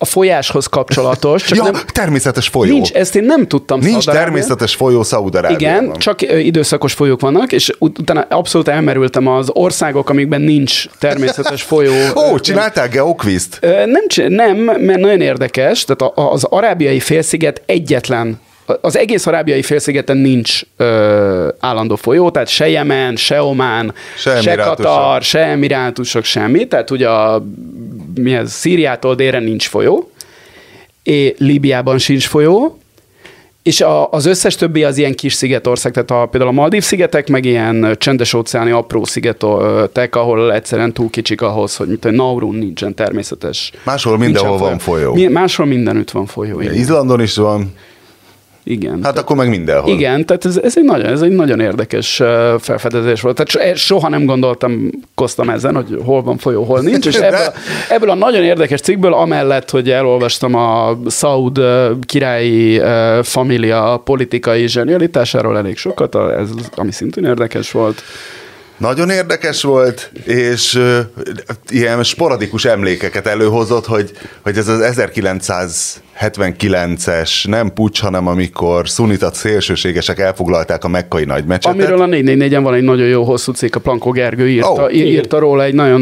[0.01, 2.71] a folyáshoz kapcsolatos, csak ja, nem, természetes folyó.
[2.71, 5.83] nincs, ezt én nem tudtam Nincs természetes folyó Szaudarábiában.
[5.83, 11.61] Igen, csak időszakos folyók vannak, és ut- utána abszolút elmerültem az országok, amikben nincs természetes
[11.61, 11.93] folyó.
[12.15, 13.59] Ó, Ö, csináltál geokvízt?
[13.61, 18.39] Nem, nem, mert nagyon érdekes, tehát az arábiai félsziget egyetlen,
[18.81, 24.55] az egész arábiai félszigeten nincs ö, állandó folyó, tehát se Jemen, se Omán, Se se.
[24.55, 27.43] Katar, se Emirátusok, semmi, tehát ugye a,
[28.15, 30.11] mi ez, Szíriától délre nincs folyó,
[31.03, 32.81] és Líbiában sincs folyó,
[33.63, 37.27] és a, az összes többi az ilyen kis szigetország, tehát a, például a Maldív szigetek,
[37.27, 42.95] meg ilyen csendes óceáni apró szigetek, ahol egyszerűen túl kicsik ahhoz, hogy mint Naurun nincsen
[42.95, 43.71] természetes.
[43.83, 45.13] Máshol mindenhol van folyó.
[45.13, 46.61] Mi, máshol mindenütt van folyó.
[46.61, 46.73] Igen.
[46.73, 47.73] Izlandon is van,
[48.63, 48.99] igen.
[49.03, 49.91] hát akkor meg mindenhol.
[49.91, 52.15] Igen, tehát ez, ez, egy nagyon, ez egy nagyon érdekes
[52.59, 53.35] felfedezés volt.
[53.35, 57.53] Tehát so- soha nem gondoltam, koztam ezen, hogy hol van folyó, hol nincs, és ebből,
[57.89, 62.81] ebből a nagyon érdekes cikkből, amellett, hogy elolvastam a Szaud ö, királyi
[63.23, 68.01] família politikai zsenialitásáról elég sokat, a- ez, ami szintén érdekes volt.
[68.77, 70.97] Nagyon érdekes volt, és uh,
[71.69, 74.81] ilyen sporadikus emlékeket előhozott, hogy, hogy ez az
[76.21, 81.79] 1979-es nem pucs, hanem amikor szunitat szélsőségesek elfoglalták a mekkai nagymecsetet.
[81.79, 85.39] Amiről a 444-en van egy nagyon jó hosszú cikk, a Plankó Gergő írta, oh, írta
[85.39, 86.01] róla egy nagyon,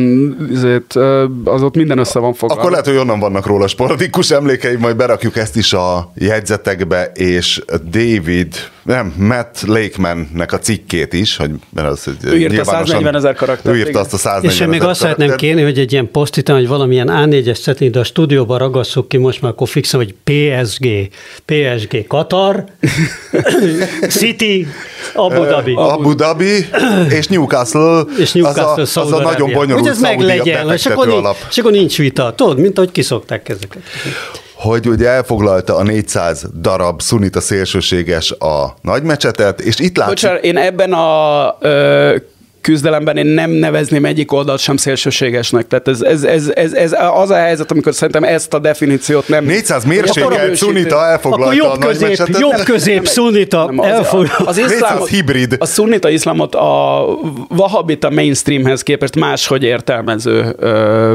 [0.55, 0.95] azért,
[1.43, 2.61] az ott minden össze van foglalva.
[2.61, 7.61] Akkor lehet, hogy onnan vannak róla sporadikus emlékei, majd berakjuk ezt is a jegyzetekbe, és
[7.91, 8.53] David,
[8.83, 13.33] nem, Matt Lakeman-nek a cikkét is, hogy mert az, hogy Ő írta nyilvánosan- 140 000
[13.33, 14.01] karaktert, Ő írta igen.
[14.01, 16.67] azt a 140 És én még ezer azt szeretném kérni, hogy egy ilyen posztitán, hogy
[16.67, 21.09] valamilyen A4-es setting, de a stúdióban ragasszuk ki most már, akkor fixem, hogy PSG,
[21.45, 22.63] PSG Katar,
[24.19, 24.67] City,
[25.13, 25.73] Abu Dhabi.
[25.75, 26.65] Abu Dhabi
[27.09, 30.85] és Newcastle, és Newcastle, az a, az a nagyon bonyolult Hogy ez meg legyen, és
[30.85, 31.35] akkor, befektető nincs, alap.
[31.49, 32.33] és akkor nincs vita.
[32.35, 33.81] Tudod, mint ahogy kiszokták ezeket.
[34.53, 40.57] Hogy ugye elfoglalta a 400 darab szunita szélsőséges a nagymecsetet, és itt látszik, Bocsánat, én
[40.57, 42.15] ebben a ö,
[42.61, 45.67] küzdelemben én nem nevezném egyik oldalt sem szélsőségesnek.
[45.67, 49.45] Tehát ez, ez, ez, ez, ez az a helyzet, amikor szerintem ezt a definíciót nem...
[49.45, 52.39] 400 Akkor mérsékelt szunita Akkor elfoglalta a jobb közép, nagymecsetet.
[52.39, 54.27] jobb közép szunita Nem, az, elfog.
[54.37, 55.55] az 400 iszlámot, hibrid.
[55.59, 57.05] A szunnita iszlámot a
[57.49, 61.13] vahabita mainstreamhez képest máshogy értelmező ö,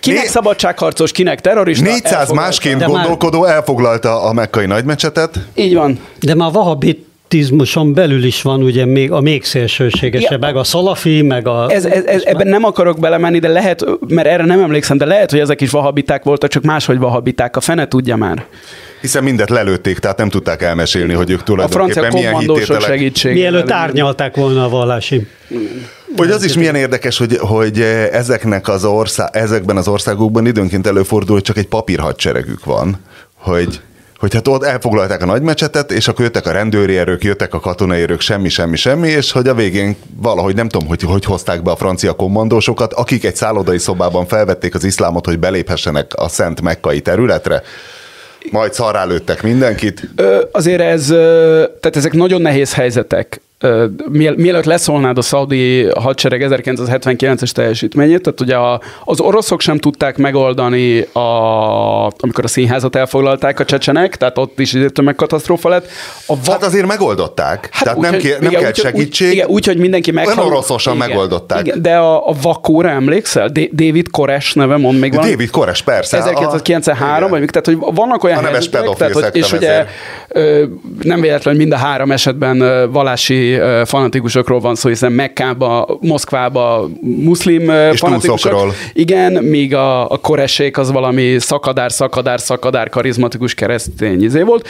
[0.00, 1.84] Kinek Né- szabadságharcos, kinek terrorista?
[1.84, 2.34] 400 elfoglalta.
[2.34, 5.38] másként gondolkodó elfoglalta a mekkai nagymecsetet.
[5.54, 5.98] Így van.
[6.20, 6.78] De már a
[7.34, 10.46] vahabitizmuson belül is van ugye még a még szélsőségesebb, Ja.
[10.46, 11.66] meg a szalafi, meg a...
[11.70, 15.30] Ez, ez, ez, ebben nem akarok belemenni, de lehet, mert erre nem emlékszem, de lehet,
[15.30, 17.56] hogy ezek is vahabiták voltak, csak máshogy vahabiták.
[17.56, 18.44] A fene tudja már.
[19.00, 22.82] Hiszen mindet lelőtték, tehát nem tudták elmesélni, hogy ők A francia tulajdonképpen milyen hitételek.
[22.82, 23.50] segítségével.
[23.50, 25.26] Mielőtt árnyalták volna a vallási.
[26.16, 27.80] Hogy az is milyen érdekes, hogy, hogy
[28.12, 32.96] ezeknek az ország, ezekben az országokban időnként előfordul, hogy csak egy papírhadseregük van,
[33.34, 33.80] hogy,
[34.24, 38.02] hogy hát ott elfoglalták a nagymecsetet, és akkor jöttek a rendőri erők, jöttek a katonai
[38.02, 41.70] erők, semmi, semmi, semmi, és hogy a végén valahogy nem tudom, hogy hogy hozták be
[41.70, 47.00] a francia kommandósokat, akik egy szállodai szobában felvették az iszlámot, hogy beléphessenek a szent mekkai
[47.00, 47.62] területre,
[48.50, 50.08] majd szarrá lőttek mindenkit.
[50.16, 51.06] Ö, azért ez,
[51.80, 53.40] tehát ezek nagyon nehéz helyzetek.
[54.10, 60.16] Miel- Mielőtt leszólnád a szaudi hadsereg 1979-es teljesítményét, tehát ugye a, az oroszok sem tudták
[60.16, 61.18] megoldani, a,
[62.04, 65.88] amikor a színházat elfoglalták a csecsenek, tehát ott is tömegkatasztrófa lett.
[66.26, 67.68] A va- Hát azért megoldották.
[67.72, 69.26] Hát Tehát úgy, nem, hogy- ké- nem igen, kell úgy, segítség.
[69.28, 70.46] Úgy, igen, úgy, hogy mindenki meghal.
[70.46, 71.66] oroszosan megoldották.
[71.66, 73.48] Igen, de a, a Vakóra emlékszel?
[73.48, 75.30] D- David Koresh neve mond még van.
[75.30, 76.16] David Koresh, persze.
[76.16, 79.86] 1993, A- vagy tehát hogy vannak olyan A helyzetek, tehát, hogy, és ugye vezér.
[80.28, 80.64] ö,
[81.02, 86.88] nem véletlen, hogy mind a három esetben vallási ö, fanatikusokról van szó, hiszen Mekkába, Moszkvába
[87.00, 88.74] muszlim És fanatikusok.
[88.92, 94.68] Igen, míg a, a koresék az valami szakadár, szakadár, szakadár, karizmatikus keresztény izé volt.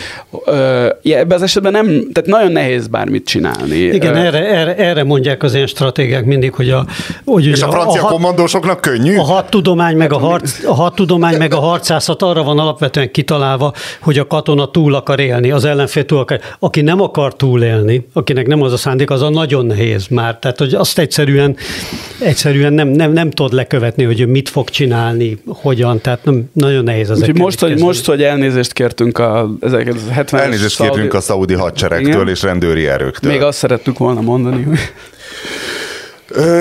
[1.02, 3.76] Ebben az esetben nem, tehát nagyon nehéz bármit csinálni.
[3.76, 6.86] Igen, Ö, erre, erre, erre mondják az ilyen stratégák mindig, hogy a,
[7.24, 9.16] hogy És a francia hat- kommandósoknak könnyű?
[9.16, 14.18] a hadtudomány meg a, harc, a hadtudomány meg a harcászat arra van alapvetően kitalálva, hogy
[14.18, 16.40] a katona túl akar élni, az ellenfél túl akar.
[16.58, 20.38] Aki nem akar túlélni, akinek nem az a szándék, az a nagyon nehéz már.
[20.38, 21.56] Tehát, hogy azt egyszerűen,
[22.18, 27.10] egyszerűen nem, nem, nem tudod lekövetni, hogy mit fog csinálni, hogyan, tehát nem, nagyon nehéz
[27.10, 31.54] az Úgyhogy most, hogy, most, hogy elnézést kértünk a 1970-es Elnézést szaudi- kértünk a szaudi
[31.54, 32.28] hadseregtől Igen.
[32.28, 33.30] és rendőri erőktől.
[33.32, 34.78] Még azt szerettük volna mondani, hogy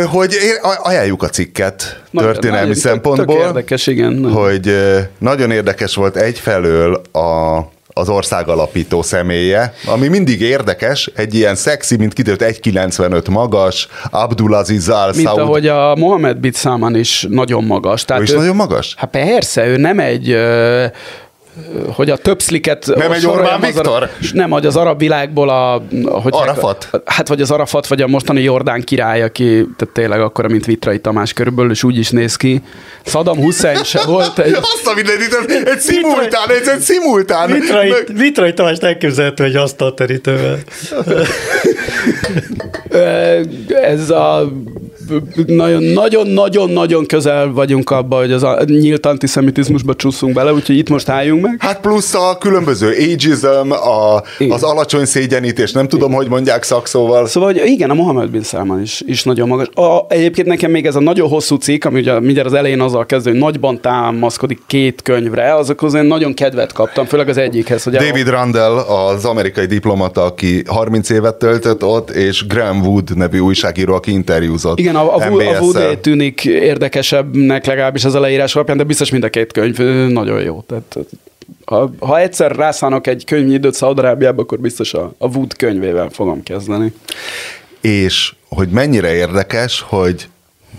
[0.05, 0.35] hogy
[0.83, 3.35] ajánljuk a cikket történelmi Nagyon- szempontból.
[3.37, 4.31] Tök érdekes, igen.
[4.31, 7.57] hogy ö, nagyon érdekes volt egyfelől a,
[7.93, 14.89] az ország alapító személye, ami mindig érdekes, egy ilyen szexi, mint kiderült 1,95 magas, Abdulaziz
[14.89, 15.39] al Mint Saud.
[15.39, 18.05] ahogy a Mohamed Bin Salman is nagyon magas.
[18.05, 18.93] Tehát Ő is nagyon magas?
[18.97, 20.37] Hát persze, ő nem egy
[21.87, 22.85] hogy a többszliket...
[22.95, 24.09] Nem egy Orbán az arab- Viktor?
[24.33, 25.81] Nem, hogy az arab világból a...
[26.05, 26.89] Hogy Arafat?
[27.05, 29.45] Hát vagy az Arafat, vagy a mostani Jordán király, aki
[29.77, 32.61] tehát tényleg akkora, mint Vitrai Tamás körülbelül, és úgy is néz ki.
[33.05, 34.53] Saddam Hussein se volt egy...
[34.53, 37.51] Azt a mindenit, egy szimultán, ez egy szimultán.
[37.51, 40.57] Vitrai, Meg- Vitrai Tamást elképzelhető egy asztalterítővel.
[43.83, 44.51] Ez a
[45.93, 51.41] nagyon-nagyon-nagyon közel vagyunk abba, hogy az a nyílt antiszemitizmusba csúszunk bele, úgyhogy itt most álljunk
[51.41, 51.55] meg.
[51.59, 54.53] Hát plusz a különböző ageism, a, Igen.
[54.53, 57.27] az alacsony szégyenítés, nem tudom, hogy mondják szakszóval.
[57.27, 59.67] Szóval, hogy igen, a Mohamed Bin Salman is, is nagyon magas.
[59.67, 63.05] A, egyébként nekem még ez a nagyon hosszú cikk, ami ugye mindjárt az elején azzal
[63.05, 67.83] kezdő, hogy nagyban támaszkodik két könyvre, azokhoz én nagyon kedvet kaptam, főleg az egyikhez.
[67.83, 73.39] Hogy David Randall, az amerikai diplomata, aki 30 évet töltött ott, és Graham Wood nevű
[73.39, 75.61] újságíró, aki interjúzott Igen, a, a, a MBS-szel.
[75.61, 79.77] Wood tűnik érdekesebbnek legalábbis az a leírás alapján, de biztos mind a két könyv
[80.11, 80.63] nagyon jó.
[80.67, 80.97] Tehát,
[81.65, 86.43] ha, ha egyszer rászánok egy könyvnyi időt Szaudarábiába, akkor biztos a, a Wood könyvével fogom
[86.43, 86.93] kezdeni.
[87.81, 90.27] és hogy mennyire érdekes, hogy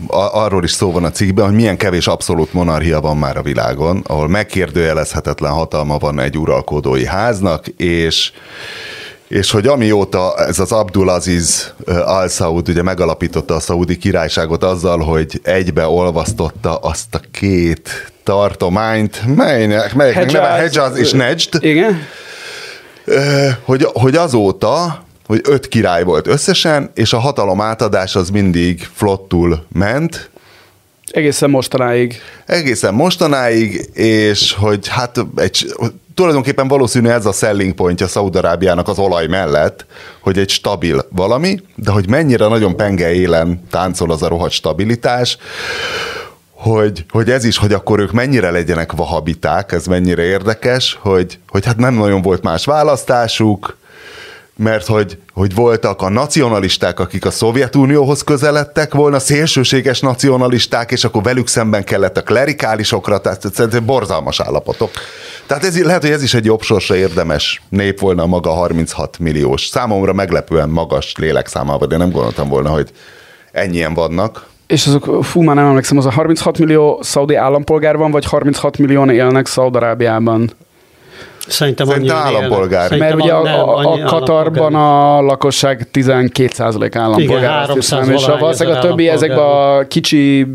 [0.06, 3.42] a- arról is szó van a cikkben, hogy milyen kevés abszolút monarchia van már a
[3.42, 8.32] világon, ahol megkérdőjelezhetetlen hatalma van egy uralkodói háznak, és
[9.34, 15.40] és hogy amióta ez az Abdulaziz al Saud ugye megalapította a szaudi királyságot azzal, hogy
[15.42, 22.06] egybe olvasztotta azt a két tartományt, melynek, melyeknek neve Hejaz és Nejd, Igen?
[23.64, 29.66] Hogy, hogy azóta, hogy öt király volt összesen, és a hatalom átadás az mindig flottul
[29.72, 30.30] ment,
[31.10, 32.20] Egészen mostanáig.
[32.46, 35.74] egészen mostanáig, és hogy hát egy,
[36.14, 39.86] tulajdonképpen valószínű ez a selling pointja Szaudarábiának az olaj mellett,
[40.20, 45.38] hogy egy stabil valami, de hogy mennyire nagyon penge élen táncol az a rohadt stabilitás,
[46.50, 51.64] hogy, hogy ez is, hogy akkor ők mennyire legyenek vahabiták, ez mennyire érdekes, hogy, hogy
[51.64, 53.76] hát nem nagyon volt más választásuk,
[54.56, 61.22] mert hogy, hogy voltak a nacionalisták, akik a Szovjetunióhoz közeledtek volna, szélsőséges nacionalisták, és akkor
[61.22, 64.90] velük szemben kellett a klerikálisokra, tehát szerintem borzalmas állapotok.
[65.46, 69.18] Tehát ez, lehet, hogy ez is egy jobb sorsa érdemes nép volna a maga 36
[69.18, 69.66] milliós.
[69.66, 72.90] Számomra meglepően magas lélekszámával, de nem gondoltam volna, hogy
[73.52, 74.46] ennyien vannak.
[74.66, 78.78] És azok, fú, már nem emlékszem, az a 36 millió szaudi állampolgár van, vagy 36
[78.78, 80.50] millióan élnek Szaudarábiában?
[81.48, 82.88] Szerintem, Szerintem állampolgár.
[82.88, 87.38] Szerintem Mert ugye a, nem, a, a Katarban a lakosság 12% állampolgár.
[87.38, 90.46] Igen, azt 300 hiszem, és a, valószínűleg a többi ezekben a kicsi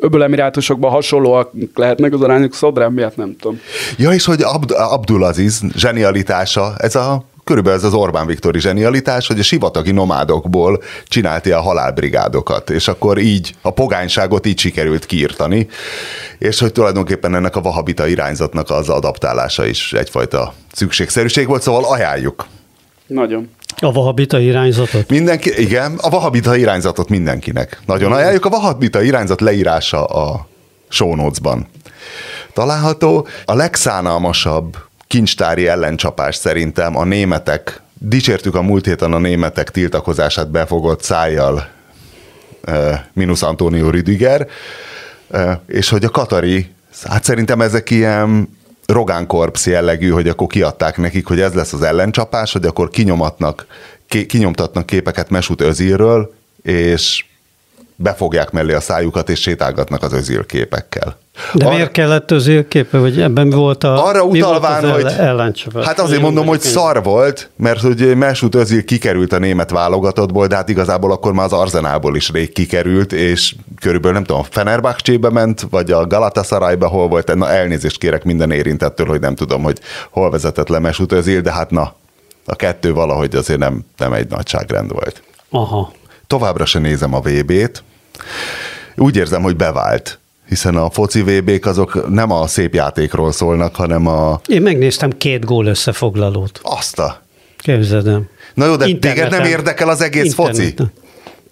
[0.00, 3.60] öbölemirátusokban hasonlóak lehetnek az arányok, Szaudarábiát nem tudom.
[3.96, 9.38] Ja, és hogy Abd- Abdulaziz zsenialitása, ez a körülbelül ez az Orbán Viktori zsenialitás, hogy
[9.38, 15.68] a sivatagi nomádokból csinált ilyen halálbrigádokat, és akkor így a pogányságot így sikerült kiirtani,
[16.38, 22.46] és hogy tulajdonképpen ennek a vahabita irányzatnak az adaptálása is egyfajta szükségszerűség volt, szóval ajánljuk.
[23.06, 23.50] Nagyon.
[23.76, 25.08] A vahabita irányzatot?
[25.08, 27.80] Mindenki, igen, a vahabita irányzatot mindenkinek.
[27.86, 30.46] Nagyon ajánljuk, a vahabita irányzat leírása a
[30.88, 31.66] show notes-ban
[32.52, 33.26] található.
[33.44, 34.76] A legszánalmasabb
[35.08, 41.68] kincstári ellencsapás szerintem a németek, dicsértük a múlt héten a németek tiltakozását befogott szájjal
[43.12, 44.46] mínusz Antonio Rüdiger,
[45.66, 51.26] és hogy a Katari, hát szerintem ezek ilyen Rogán Korps jellegű, hogy akkor kiadták nekik,
[51.26, 53.66] hogy ez lesz az ellencsapás, hogy akkor kinyomatnak,
[54.26, 57.24] kinyomtatnak képeket Mesut Özilről, és
[57.96, 61.18] befogják mellé a szájukat, és sétálgatnak az Özil képekkel.
[61.54, 65.86] De arra, miért kellett Özil képe, hogy ebben volt a Arra utalván, volt hogy ellencsapás?
[65.86, 70.56] Hát azért mondom, hogy szar volt, mert hogy Mesut Özil kikerült a német válogatottból, de
[70.56, 75.66] hát igazából akkor már az Arzenából is rég kikerült, és körülbelül nem tudom, Fenerbahcsébe ment,
[75.70, 79.78] vagy a Galatasarayba hol volt, na elnézést kérek minden érintettől, hogy nem tudom, hogy
[80.10, 81.94] hol vezetett le Mesut Özil, de hát na,
[82.46, 85.22] a kettő valahogy azért nem, nem egy nagyságrend volt.
[85.50, 85.92] Aha.
[86.26, 87.82] Továbbra se nézem a VB-t.
[88.96, 90.18] Úgy érzem, hogy bevált
[90.48, 94.40] hiszen a foci vb azok nem a szép játékról szólnak, hanem a...
[94.46, 96.60] Én megnéztem két gól összefoglalót.
[96.62, 97.22] Azt a...
[97.56, 98.04] Képzeld
[98.54, 99.00] Na jó, de Interneten.
[99.00, 100.64] téged nem érdekel az egész Interneten.
[100.76, 100.90] foci?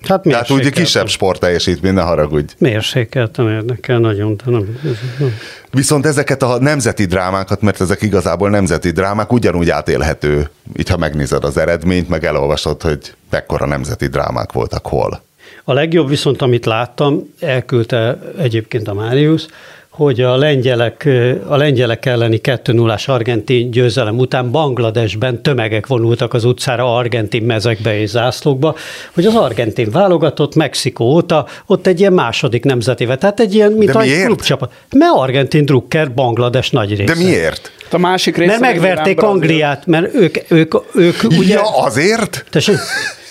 [0.09, 2.55] Hát Tehát úgy kisebb sport teljesítmény, ne haragudj.
[2.59, 4.79] Mérsékeltem érdekel nagyon, de nem,
[5.19, 5.35] nem.
[5.71, 11.45] Viszont ezeket a nemzeti drámákat, mert ezek igazából nemzeti drámák, ugyanúgy átélhető, így ha megnézed
[11.45, 15.23] az eredményt, meg elolvasod, hogy mekkora nemzeti drámák voltak hol.
[15.69, 19.49] A legjobb viszont, amit láttam, elküldte egyébként a Máriusz,
[19.89, 21.09] hogy a lengyelek,
[21.47, 27.99] a lengyelek elleni 2 0 argentin győzelem után Bangladesben tömegek vonultak az utcára argentin mezekbe
[27.99, 28.77] és zászlókba,
[29.15, 33.97] hogy az argentin válogatott Mexikó óta ott egy ilyen második nemzetéve, tehát egy ilyen, mint
[33.97, 34.73] egy klubcsapat.
[34.91, 37.15] Mert argentin drukker Banglades nagy része.
[37.15, 37.73] De miért?
[37.91, 41.55] A másik része mert megverték Angliát, mert ők, ők, ők ugye...
[41.55, 42.45] Ja, azért?
[42.51, 42.77] Tessék?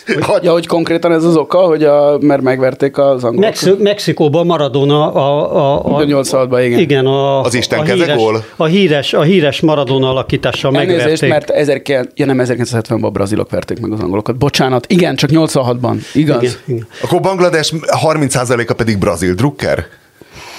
[0.05, 3.39] Hogy, ja, hogy konkrétan ez az oka, hogy a, mert megverték az angolok.
[3.39, 5.55] Mexi- Mexikóban Maradona a...
[5.55, 6.79] a, a, a 86-ban, igen.
[6.79, 8.43] Igen, a, az Isten a híres, gól.
[8.55, 11.29] A híres, a híres Maradona alakítással megverték.
[11.29, 14.37] mert 19, ja nem, 1970-ben a brazilok verték meg az angolokat.
[14.37, 16.41] Bocsánat, igen, csak 86-ban, igaz?
[16.41, 16.87] Igen, igen.
[17.03, 19.85] Akkor Banglades 30%-a pedig brazil drukker?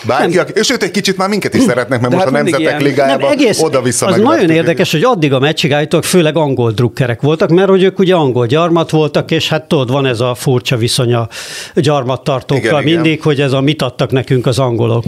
[0.07, 0.47] Bárki, nem.
[0.53, 3.37] és őt egy kicsit már minket is szeretnek, mert De most hát a Nemzetek Ligájában
[3.59, 7.83] oda-vissza Az nagyon érdekes, hogy addig a meccsig állítólag főleg angol drukkerek voltak, mert hogy
[7.83, 11.29] ők ugye angol gyarmat voltak, és hát tudod, van ez a furcsa viszony a
[11.75, 13.23] gyarmattartókkal igen, mindig, igen.
[13.23, 15.05] hogy ez a mit adtak nekünk az angolok.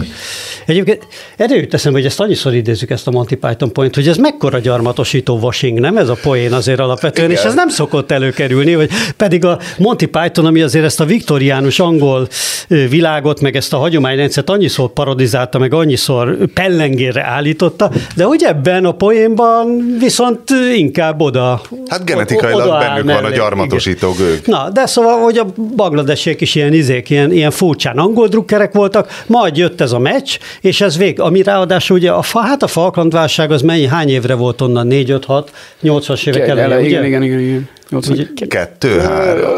[0.65, 1.07] Egyébként
[1.37, 4.59] erre jut eszem, hogy ezt annyiszor idézzük ezt a Monty Python point, hogy ez mekkora
[4.59, 7.41] gyarmatosító washing, nem ez a poén azért alapvetően, igen.
[7.41, 11.79] és ez nem szokott előkerülni, hogy pedig a Monty Python, ami azért ezt a viktoriánus
[11.79, 12.27] angol
[12.67, 18.91] világot, meg ezt a hagyományrendszert annyiszor parodizálta, meg annyiszor pellengérre állította, de hogy ebben a
[18.91, 23.21] poénban viszont inkább oda Hát genetikailag oda bennük mellé.
[23.21, 24.41] van a gyarmatosító gőg.
[24.45, 29.23] Na, de szóval, hogy a bangladesiek is ilyen izék, ilyen, ilyen furcsán angol drukkerek voltak,
[29.27, 33.13] majd jött ez a meccs, és ez vég, ami ráadásul ugye a, hát a Falkland
[33.13, 35.51] válság az mennyi, hány évre volt onnan, 4, 5, 6,
[35.83, 37.69] 80-as évek elején, igen, igen, igen, igen.
[37.89, 38.29] 80.
[38.47, 39.51] Kettő, három.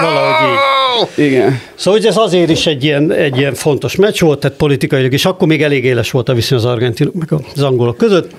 [0.00, 0.67] Valahogy így.
[1.16, 1.60] Igen.
[1.74, 5.24] Szóval hogy ez azért is egy ilyen, egy ilyen fontos meccs volt, tehát politikailag is,
[5.24, 8.30] akkor még elég éles volt a viszony az argentinok meg az angolok között.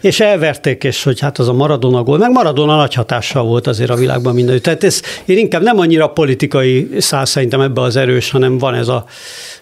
[0.00, 3.90] És elverték, és hogy hát az a Maradona gól, meg Maradona nagy hatással volt azért
[3.90, 4.62] a világban minden.
[4.62, 8.88] Tehát ez, én inkább nem annyira politikai szál szerintem ebbe az erős, hanem van ez
[8.88, 9.04] a,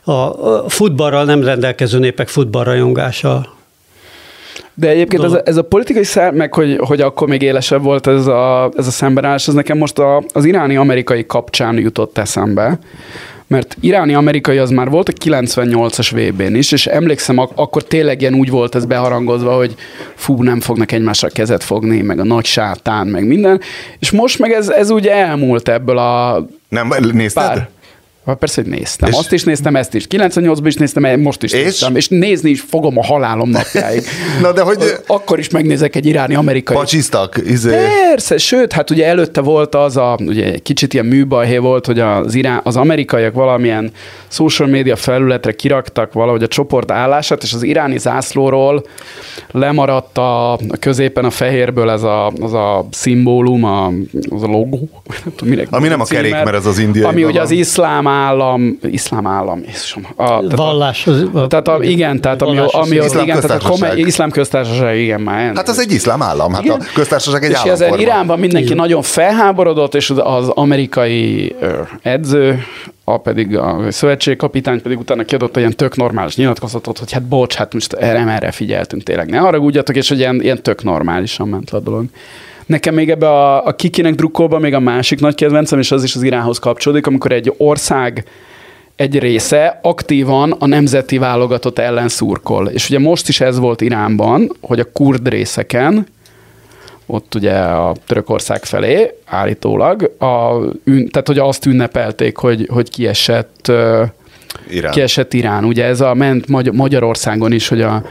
[0.04, 3.57] a, a futballral nem rendelkező népek futballrajongása
[4.74, 8.06] de egyébként ez a, ez a politikai szár, meg hogy, hogy akkor még élesebb volt
[8.06, 12.78] ez a, ez a szembenállás, ez nekem most a, az iráni-amerikai kapcsán jutott eszembe,
[13.46, 18.34] mert iráni-amerikai az már volt a 98-as VB-n is, és emlékszem, ak- akkor tényleg ilyen
[18.34, 19.74] úgy volt ez beharangozva, hogy
[20.14, 23.60] fú, nem fognak egymásra kezet fogni, meg a nagy sátán, meg minden,
[23.98, 27.44] és most meg ez, ez ugye elmúlt ebből a nem, nézted?
[27.44, 27.68] Pár,
[28.34, 29.08] persze, hogy néztem.
[29.08, 30.06] És Azt is néztem, ezt is.
[30.10, 31.62] 98-ban is néztem, most is és?
[31.62, 31.96] néztem.
[31.96, 34.02] És nézni is fogom a halálom napjáig.
[34.42, 34.78] Na de hogy...
[35.06, 36.76] Akkor is megnézek egy iráni amerikai.
[36.76, 37.40] Pacsisztak?
[37.46, 37.76] Izé.
[38.10, 42.34] Persze, sőt, hát ugye előtte volt az a, ugye kicsit ilyen műbajhé volt, hogy az,
[42.34, 43.92] irán, az amerikaiak valamilyen
[44.28, 48.86] social media felületre kiraktak valahogy a csoport állását, és az iráni zászlóról
[49.50, 53.86] lemaradt a, a középen a fehérből ez a, az a szimbólum, a,
[54.28, 54.88] az a logó.
[55.36, 57.04] Tudom, Ami nem a kerék, mert ez az indiai.
[57.04, 61.06] Ami ugye az iszlám állam, iszlám állam, Jézusom, a, tehát Vallás.
[61.06, 63.88] az- a- tehát a, igen, tehát ami, ami Iszlám igen, tehát a köztársaság.
[63.90, 65.52] komely, iszlám köztársaság, igen, már.
[65.54, 66.80] Hát az egy iszlám állam, hát Igen.
[66.80, 67.96] a köztársaság egy és államforma.
[67.96, 68.76] Iránban mindenki Igen.
[68.78, 71.54] nagyon felháborodott, és az, az amerikai
[72.02, 72.62] edző,
[73.04, 77.54] a pedig a szövetségkapitány pedig utána kiadott egy ilyen tök normális nyilatkozatot, hogy hát bocs,
[77.54, 81.70] hát most erre, erre figyeltünk tényleg, ne haragudjatok, és hogy ilyen, ilyen tök normálisan ment
[81.70, 82.04] le a dolog.
[82.68, 86.14] Nekem még ebbe a, a kikinek drukkolba még a másik nagy kedvencem, és az is
[86.14, 88.24] az Iránhoz kapcsolódik, amikor egy ország
[88.96, 92.68] egy része aktívan a nemzeti válogatott ellen szurkol.
[92.68, 96.06] És ugye most is ez volt Iránban, hogy a kurd részeken,
[97.06, 100.54] ott ugye a Törökország felé állítólag, a,
[100.84, 103.72] ün, tehát hogy azt ünnepelték, hogy, hogy kiesett,
[104.70, 104.92] Irán.
[104.92, 105.64] kiesett Irán.
[105.64, 108.02] Ugye ez a ment Magy- Magyarországon is, hogy a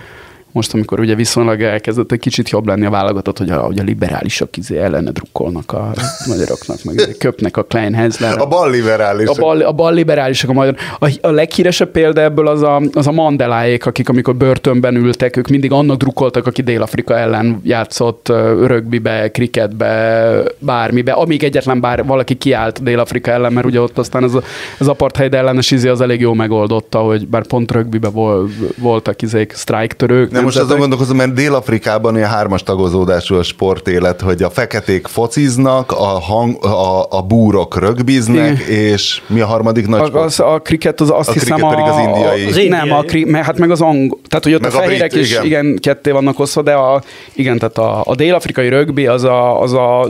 [0.57, 3.83] most, amikor ugye viszonylag elkezdett egy kicsit jobb lenni a válogatott, hogy a, hogy a
[3.83, 5.91] liberálisok izé ellene drukkolnak a
[6.27, 8.21] magyaroknak, meg izé köpnek a Kleinhez.
[8.21, 9.27] A bal liberális.
[9.27, 10.75] A bal, a bal liberálisok a magyar.
[10.99, 15.47] A, a leghíresebb példa ebből az a, az a Mandeláék, akik amikor börtönben ültek, ők
[15.47, 18.27] mindig annak drukkoltak, aki Dél-Afrika ellen játszott
[18.65, 24.33] rögbibe, kriketbe, bármibe, amíg egyetlen bár valaki kiállt Dél-Afrika ellen, mert ugye ott aztán ez
[24.33, 24.41] a,
[24.79, 29.53] az apartheid ellenes izé az elég jól megoldotta, hogy bár pont rögbibe vol, voltak izék
[29.53, 30.31] sztrájktörők.
[30.31, 35.91] Nem most azon gondolkozom, mert Dél-Afrikában ilyen hármas tagozódású a sportélet, hogy a feketék fociznak,
[35.91, 40.25] a, hang, a, a búrok rögbiznek, és mi a harmadik nagy A, sport?
[40.25, 42.43] az, a kriket az azt A hiszem kriket pedig az indiai.
[42.43, 42.89] A, Az nem, indiai.
[42.89, 45.23] a kri, mert, hát meg az angol, tehát hogy ott Meg a a fehérek brit,
[45.23, 45.45] is igen.
[45.45, 45.77] igen.
[45.81, 47.01] ketté vannak osztva, de a,
[47.33, 50.09] igen, tehát a, a dél-afrikai rögbi az a, az a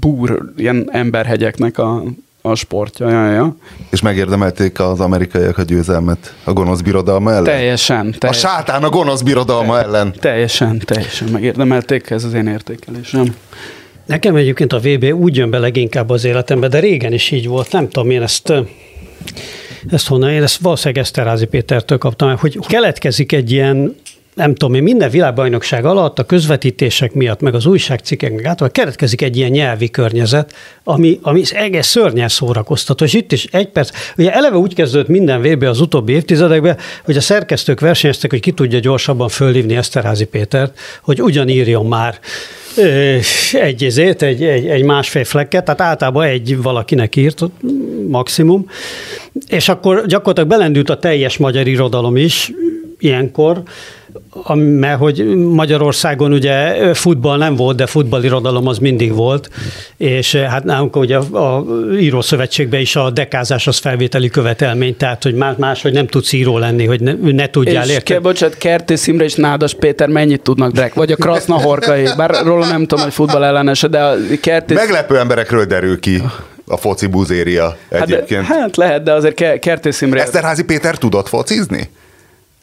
[0.00, 2.02] búr, ilyen emberhegyeknek a,
[2.42, 3.08] a sportja.
[3.10, 3.56] Ja, ja.
[3.90, 7.44] És megérdemelték az amerikaiak a győzelmet a gonosz birodalma ellen?
[7.44, 10.14] Teljesen, A teljesen, sátán a gonosz birodalma ellen.
[10.20, 13.34] teljesen, teljesen megérdemelték, ez az én értékelésem.
[14.06, 17.72] Nekem egyébként a VB úgy jön be leginkább az életembe, de régen is így volt,
[17.72, 18.52] nem tudom, én ezt
[19.90, 23.96] ezt honnan, én ezt valószínűleg Eszterházi Pétertől kaptam, hogy keletkezik egy ilyen
[24.34, 29.22] nem tudom én, minden világbajnokság alatt a közvetítések miatt, meg az újságcikkek, meg általában keretkezik
[29.22, 30.54] egy ilyen nyelvi környezet,
[30.84, 33.04] ami, ami egész szörnyen szórakoztató.
[33.04, 37.16] És itt is egy perc, ugye eleve úgy kezdődött minden VB az utóbbi évtizedekben, hogy
[37.16, 42.18] a szerkesztők versenyeztek, hogy ki tudja gyorsabban fölhívni Eszterházi Pétert, hogy ugyanírjon már
[43.52, 47.40] egy, ezét, egy, egy, egy másfél flekket, tehát általában egy valakinek írt
[48.08, 48.68] maximum,
[49.48, 52.52] és akkor gyakorlatilag belendült a teljes magyar irodalom is
[52.98, 53.62] ilyenkor,
[54.54, 59.50] mert hogy Magyarországon ugye futball nem volt, de futballirodalom az mindig volt,
[59.96, 61.64] és hát nálunk ugye a, a
[61.98, 66.84] írószövetségben is a dekázás az felvételi követelmény, tehát hogy más, máshogy nem tudsz író lenni,
[66.86, 68.18] hogy ne, ne tudjál És érteni.
[68.18, 70.94] ke, bocsánat, Kertész Imre és Nádas Péter mennyit tudnak drek?
[70.94, 74.76] Vagy a Kraszna Horkai, bár róla nem tudom, hogy futball ellenes, de a Kertész...
[74.76, 76.22] Meglepő emberekről derül ki
[76.66, 78.44] a foci buzéria hát, de, egyébként.
[78.44, 80.22] hát lehet, de azért Ke- Kertész Imre...
[80.22, 81.90] Eszterházi Péter tudott focizni?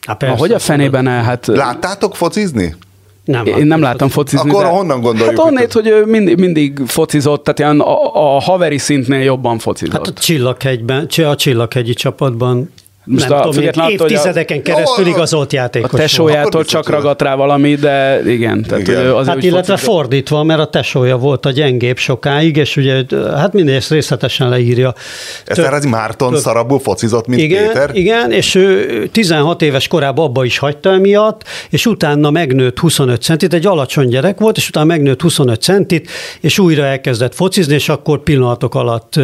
[0.06, 1.22] Ah, persze, hogy a fenében el?
[1.22, 2.76] Hát, Láttátok focizni?
[3.24, 4.50] Nem, én nem láttam focizni.
[4.50, 8.34] Akkor de- honnan gondoljuk, Hát hogy onnét, hogy ő mindig, mindig focizott, tehát ilyen a,
[8.36, 9.92] a haveri szintnél jobban focizott.
[10.06, 12.70] Hát a Csillaghegyben, a Csillaghegyi csapatban
[13.04, 16.02] Most nem a- tudom, attól, hogy a- évtizedeken keresztül igazolt a játékos volt.
[16.02, 18.62] tesójától csak ragadt rá valami, de igen.
[18.62, 19.06] Tehát, Igen.
[19.10, 19.94] Azért Hát illetve focizott.
[19.94, 23.02] fordítva, mert a tesója volt a gyengébb sokáig, és ugye
[23.34, 24.94] hát mindezt részletesen leírja.
[25.44, 27.90] Eszterházi Márton több- szarabbul focizott, mint igen, Péter?
[27.92, 33.54] igen, és ő 16 éves korában abba is hagyta emiatt, és utána megnőtt 25 centit,
[33.54, 38.22] egy alacsony gyerek volt, és utána megnőtt 25 centit, és újra elkezdett focizni, és akkor
[38.22, 39.14] pillanatok alatt,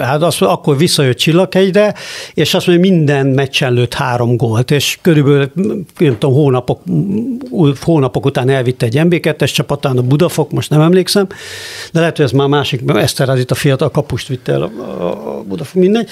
[0.00, 1.94] hát azt, akkor visszajött Csillaghegyre,
[2.34, 5.50] és azt mondja, minden meccsen lőtt három gólt, és körülbelül,
[5.98, 6.82] nem tudom, hónapok,
[7.80, 11.26] hónapok után elvitte egy MB2-es csapatán, a Budafok, most nem emlékszem,
[11.92, 14.70] de lehet, hogy ez már másik, Eszterház itt a fiatal kapust vitte el a,
[15.02, 16.08] a Budafok, mindegy,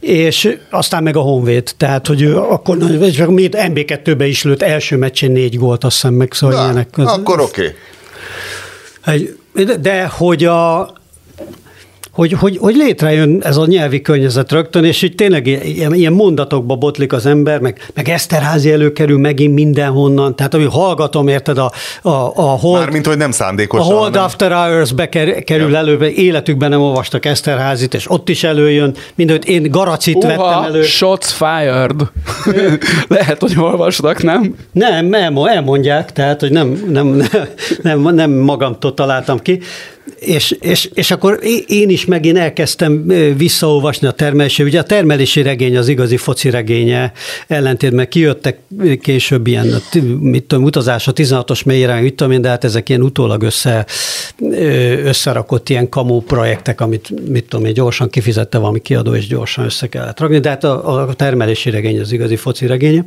[0.00, 2.76] és aztán meg a Honvéd, tehát, hogy ő akkor
[3.28, 6.88] még MB2-be is lőtt első meccsén négy gólt, azt hiszem meg, szóval Na, ilyenek.
[6.98, 7.74] akkor oké.
[9.04, 9.14] Okay.
[9.14, 10.92] Egy- De, de hogy a
[12.18, 16.76] hogy, hogy, hogy létrejön ez a nyelvi környezet rögtön, és így tényleg ilyen, ilyen mondatokba
[16.76, 22.08] botlik az ember, meg, meg Eszterházi előkerül megint mindenhonnan, tehát ami hallgatom, érted, a, a,
[22.34, 23.86] a hold, Mármint, hogy nem a szándékosan.
[23.86, 25.76] Hold hanem- After Hours-be ker- kerül Ja.
[25.76, 30.82] elő, életükben nem olvastak Eszterházit, és ott is előjön, mindent én Garacit vettem Uha, elő.
[30.82, 31.94] shots fired.
[33.18, 34.54] Lehet, hogy olvastak, nem?
[34.72, 37.28] Nem, nem, elmondják, tehát, hogy nem, nem, nem,
[38.02, 39.60] nem, nem magamtól találtam ki.
[40.18, 45.76] És, és, és akkor én is megint elkezdtem visszaolvasni a termelési, ugye a termelési regény
[45.76, 47.12] az igazi foci regénye,
[47.46, 48.58] ellentétben kijöttek
[49.00, 49.74] később ilyen,
[50.20, 53.86] mit tudom, utazás a 16-os mélyre, mit tudom én, de hát ezek ilyen utólag össze,
[55.04, 59.86] összerakott ilyen kamó projektek, amit mit tudom én, gyorsan kifizette valami kiadó, és gyorsan össze
[59.86, 63.04] kellett rakni, de hát a, a termelési regény az igazi foci regénye.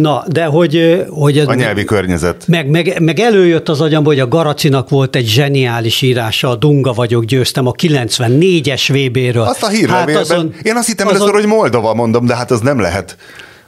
[0.00, 1.04] Na, de hogy...
[1.08, 2.44] hogy a nyelvi környezet.
[2.46, 6.92] Meg, meg, meg előjött az agyamba, hogy a Garacinak volt egy zseniális írása, a Dunga
[6.92, 9.42] vagyok, győztem a 94-es VB-ről.
[9.42, 12.50] Azt a hírlevélben, hát azon, én azt hittem azon, először, hogy Moldova mondom, de hát
[12.50, 13.16] az nem lehet.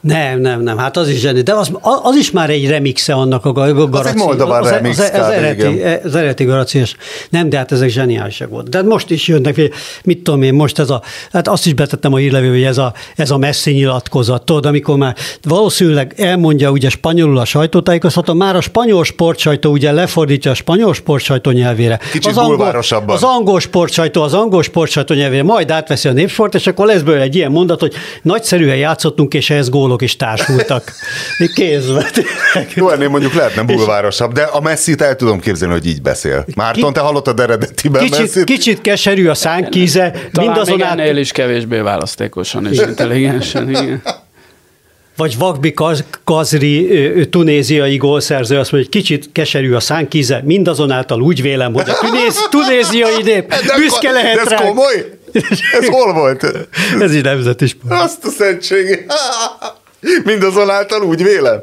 [0.01, 1.71] Nem, nem, nem, hát az is zseni, de az,
[2.03, 3.99] az is már egy remixe annak a Garaci.
[3.99, 4.99] Az egy Moldova az, remix.
[4.99, 6.97] Az, az, az, eredeti, az eredeti Garaciás.
[7.31, 8.69] Nem, de hát ezek zseniálisak volt.
[8.69, 9.61] De most is jönnek,
[10.05, 12.93] mit tudom én, most ez a, hát azt is betettem a hírlevő, hogy ez a,
[13.17, 18.61] ez a messzi nyilatkozat, tudod, amikor már valószínűleg elmondja ugye spanyolul a sajtótájékoztató, már a
[18.61, 21.99] spanyol sportsajtó ugye lefordítja a spanyol sportsajtó nyelvére.
[22.13, 26.67] Kicsit az angol, az angol sportsajtó az angol sportsajtó nyelvére, majd átveszi a népsport, és
[26.67, 30.93] akkor lesz belőle egy ilyen mondat, hogy nagyszerűen játszottunk, és ez gólok is társultak.
[31.55, 32.11] Kézbe.
[32.75, 36.45] Jó, ennél mondjuk lehetne bulvárosabb, de a messzit el tudom képzelni, hogy így beszél.
[36.55, 38.45] Márton, te hallottad eredetiben kicsit, messzit?
[38.45, 40.11] kicsit keserű a szánkíze.
[40.11, 40.97] Talán mindazonát...
[40.97, 43.69] még ennél is kevésbé választékosan és intelligensen.
[43.69, 44.03] Igen.
[45.17, 45.75] Vagy Vakbi
[46.25, 46.89] Kazri,
[47.31, 52.49] tunéziai gólszerző azt mondja, hogy kicsit keserű a szánkíze, mindazonáltal úgy vélem, hogy a tunéz,
[52.51, 54.57] tunéziai nép büszke lehet de ez rá.
[54.57, 55.18] komoly?
[55.73, 56.69] Ez hol volt?
[57.01, 58.03] Ez így nemzeti sport.
[58.03, 59.13] Azt a szentséget.
[60.25, 61.61] Mindazonáltal úgy vélem.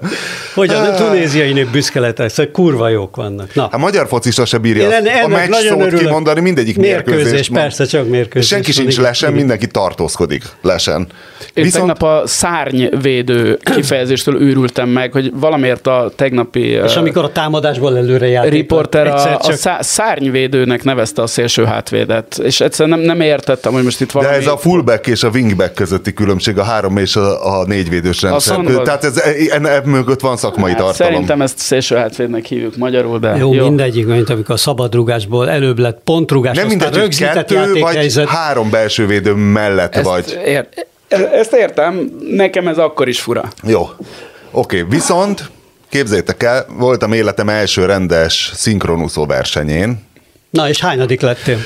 [0.53, 3.53] Hogy a tunéziai nép büszke lehet, szóval kurva jók vannak.
[3.53, 3.67] Na.
[3.71, 5.99] A magyar focista se bírja Én a meccs szót örülök.
[5.99, 7.23] kimondani, mindegyik mérkőzés.
[7.23, 8.47] mérkőzés persze, csak mérkőzés.
[8.47, 11.07] Senki sincs lesen, mindenki tartózkodik lesen.
[11.53, 11.93] Én Viszont...
[11.93, 16.61] tegnap a szárnyvédő kifejezéstől őrültem meg, hogy valamiért a tegnapi...
[16.61, 18.51] És amikor a támadásból előre játék.
[18.51, 19.77] Riporter a, csak...
[19.79, 24.31] a szárnyvédőnek nevezte a szélső hátvédet, és egyszerűen nem, nem értettem, hogy most itt valami...
[24.31, 28.23] De ez a fullback és a wingback közötti különbség, a három és a, a négyvédős
[28.29, 28.55] rendszer.
[28.55, 28.83] Szondod...
[28.83, 29.17] Tehát ez,
[29.49, 31.11] enne mögött van szakmai hát, tartalom.
[31.11, 33.53] Szerintem ezt szélső hátvédnek hívjuk magyarul, de jó.
[33.53, 33.67] jó.
[33.67, 39.07] mindegyik, mint amikor a szabadrugásból előbb lett pontrugás, Nem mindegy, rögzített kettő vagy három belső
[39.07, 40.39] védő mellett ezt vagy.
[40.45, 40.67] Ér,
[41.31, 43.43] ezt értem, nekem ez akkor is fura.
[43.63, 43.81] Jó.
[44.51, 44.89] Oké, okay.
[44.89, 45.49] viszont
[45.89, 50.03] képzétek el, voltam életem első rendes szinkronúszó versenyén.
[50.49, 51.57] Na, és hányadik lettél?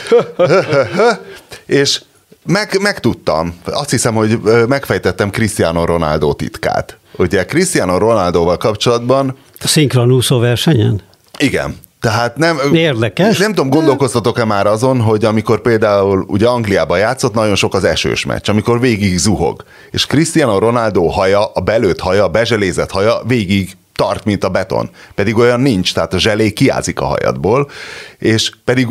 [1.65, 2.01] és
[2.45, 6.97] meg, megtudtam, azt hiszem, hogy megfejtettem Cristiano Ronaldo titkát.
[7.17, 9.35] Ugye Cristiano Ronaldoval kapcsolatban...
[9.59, 11.01] A szinkronúszó versenyen?
[11.37, 11.77] Igen.
[11.99, 13.37] Tehát nem, Érdekes.
[13.37, 18.25] nem tudom, gondolkoztatok-e már azon, hogy amikor például ugye Angliában játszott, nagyon sok az esős
[18.25, 23.77] meccs, amikor végig zuhog, és Cristiano Ronaldo haja, a belőtt haja, a bezselézett haja végig
[23.95, 24.89] tart, mint a beton.
[25.15, 27.69] Pedig olyan nincs, tehát a zselé kiázik a hajadból,
[28.17, 28.87] és pedig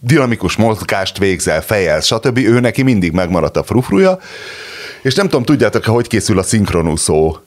[0.00, 2.38] dinamikus mozgást végzel, fejel, stb.
[2.38, 4.18] Ő neki mindig megmaradt a frufruja,
[5.02, 7.38] és nem tudom, tudjátok hogy készül a szinkronúszó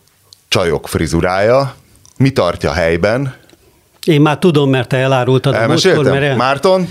[0.47, 1.75] csajok frizurája,
[2.17, 3.35] mi tartja helyben.
[4.05, 6.35] Én már tudom, mert te elárultad a múltkor, mert el...
[6.35, 6.87] Márton?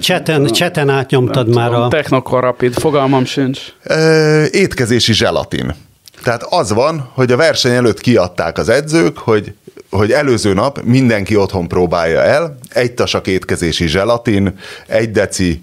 [0.00, 1.88] Cseten, cseten átnyomtad nem már tudom, a...
[1.88, 3.60] Technokorapid, fogalmam sincs.
[3.82, 5.74] Ö, étkezési zselatin.
[6.22, 9.54] Tehát az van, hogy a verseny előtt kiadták az edzők, hogy
[9.90, 15.62] hogy előző nap mindenki otthon próbálja el, egy tasak étkezési zselatin, egy deci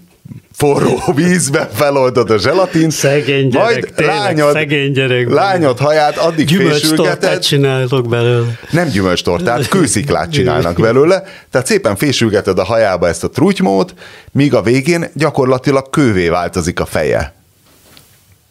[0.52, 5.28] forró vízben feloldod a zselatin, szegény gyerek, majd tényleg, lányod, szegény gyerek.
[5.28, 7.38] lányod haját addig fésülgeted.
[7.38, 8.58] csináltok belőle.
[8.70, 13.94] Nem gyümölcstortát, kősziklát csinálnak belőle, tehát szépen fésülgeted a hajába ezt a trutymót,
[14.32, 17.34] míg a végén gyakorlatilag kővé változik a feje.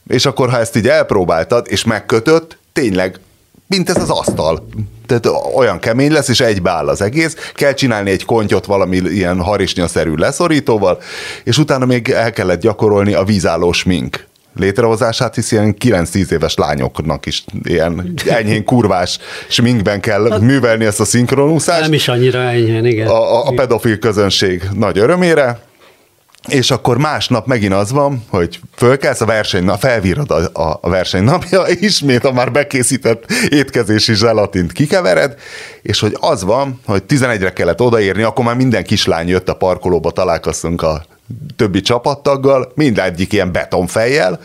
[0.08, 3.20] És akkor, ha ezt így elpróbáltad, és megkötött, tényleg,
[3.72, 4.68] mint ez az asztal
[5.06, 7.52] tehát olyan kemény lesz, és egybeáll az egész.
[7.54, 11.00] Kell csinálni egy kontyot valami ilyen harisnyaszerű leszorítóval,
[11.44, 17.26] és utána még el kellett gyakorolni a vízállós mink létrehozását, hisz ilyen 9-10 éves lányoknak
[17.26, 21.82] is ilyen enyhén kurvás sminkben kell hát, művelni ezt a szinkronúszást.
[21.82, 23.08] Nem is annyira enyhén, igen.
[23.08, 25.60] A, a pedofil közönség nagy örömére,
[26.48, 30.90] és akkor másnap megint az van, hogy fölkelsz a verseny, na felvírod a, a, a
[30.90, 35.36] verseny napja, ismét a már bekészített étkezési zselatint kikevered,
[35.82, 40.12] és hogy az van, hogy 11-re kellett odaérni, akkor már minden kislány jött a parkolóba,
[40.12, 41.06] találkoztunk a
[41.56, 44.40] többi csapattaggal, mindegyik ilyen betonfejjel,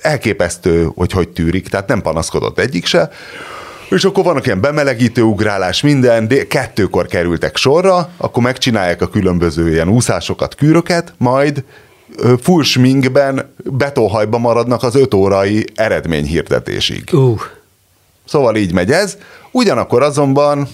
[0.00, 3.10] elképesztő, hogy hogy tűrik, tehát nem panaszkodott egyik se,
[3.94, 9.70] és akkor vannak ilyen bemelegítő ugrálás, minden, de kettőkor kerültek sorra, akkor megcsinálják a különböző
[9.70, 11.64] ilyen úszásokat, kűröket, majd
[12.42, 17.08] full sminkben, betóhajba maradnak az öt órai eredményhirdetésig.
[17.12, 17.40] Uh.
[18.24, 19.16] Szóval így megy ez.
[19.50, 20.68] Ugyanakkor azonban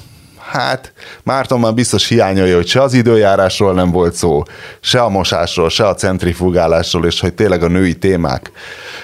[0.53, 0.93] hát
[1.23, 4.43] Márton már biztos hiányolja, hogy se az időjárásról nem volt szó,
[4.81, 8.51] se a mosásról, se a centrifugálásról, és hogy tényleg a női témák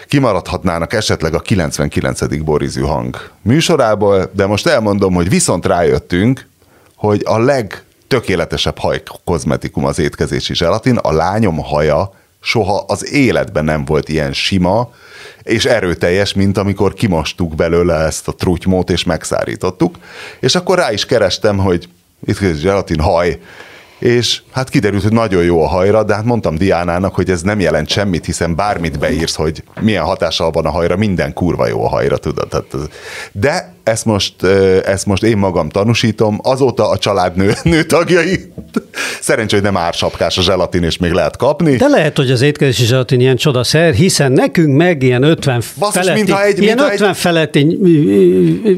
[0.07, 2.44] kimaradhatnának esetleg a 99.
[2.44, 6.47] Borizű hang műsorából, de most elmondom, hogy viszont rájöttünk,
[6.97, 12.12] hogy a legtökéletesebb hajkozmetikum az étkezési zselatin, a lányom haja
[12.47, 14.92] soha az életben nem volt ilyen sima
[15.42, 19.99] és erőteljes, mint amikor kimostuk belőle ezt a trutymót és megszárítottuk.
[20.40, 21.88] És akkor rá is kerestem, hogy
[22.24, 23.40] itt zselatin haj,
[23.99, 27.61] és hát kiderült, hogy nagyon jó a hajra, de hát mondtam Diánának, hogy ez nem
[27.61, 31.88] jelent semmit, hiszen bármit beírsz, hogy milyen hatással van a hajra, minden kurva jó a
[31.88, 32.66] hajra, tudod.
[33.32, 34.43] De ezt most,
[34.84, 38.53] ezt most én magam tanúsítom, azóta a család nő, nő tagjai,
[39.20, 41.76] szerencsé, hogy nem ársapkás a zselatin, és még lehet kapni.
[41.76, 46.18] De lehet, hogy az étkezési zselatin ilyen csodaszer, hiszen nekünk meg ilyen 50 Basszus, feletti,
[46.18, 47.16] mintha egy, ilyen mintha 50 egy...
[47.16, 47.78] feletti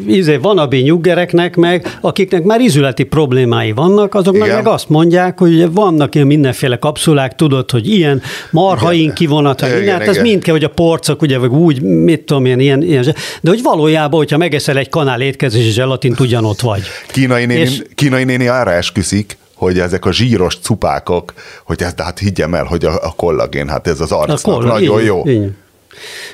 [0.07, 4.57] izé, vanabi nyuggereknek meg, akiknek már izületi problémái vannak, azoknak Igen.
[4.57, 10.09] meg azt mondják, hogy vannak ilyen mindenféle kapszulák, tudod, hogy ilyen marhaink kivonat, hogy hát
[10.09, 13.51] ez mind kell, hogy a porcok, ugye, vagy úgy, mit tudom, ilyen, ilyen, ilyen de
[13.51, 16.83] hogy valójában, hogyha megeszel egy kanál étkezési zselatint, ugyanott vagy.
[17.07, 17.83] Kínai néni, és...
[17.95, 21.33] kínai néni arra esküszik, hogy ezek a zsíros cupákok,
[21.65, 24.69] hogy ez, hát higgyem el, hogy a, a kollagén, hát ez az arcnak a kollag,
[24.69, 25.27] nagyon így, jó.
[25.27, 25.51] Így.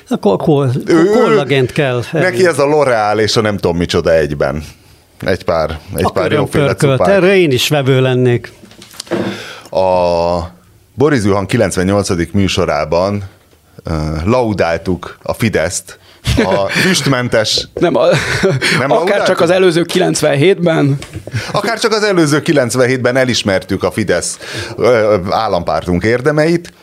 [0.07, 0.71] Akkor kol,
[1.13, 2.03] kollagént kell.
[2.11, 4.63] Neki ez a L'Oreal és a nem tudom micsoda egyben.
[5.25, 7.07] Egy pár, egy a pár jóféle cupák.
[7.07, 8.51] Erre én is vevő lennék.
[9.69, 10.39] A
[10.93, 12.31] Boris Juhan 98.
[12.31, 13.23] műsorában
[13.85, 13.93] uh,
[14.25, 15.99] laudáltuk a Fideszt,
[16.43, 17.67] a füstmentes...
[17.73, 18.05] Nem, a,
[18.79, 20.97] nem akár csak az előző 97-ben.
[21.51, 24.39] Akár csak az előző 97-ben elismertük a Fidesz
[25.29, 26.73] állampártunk érdemeit,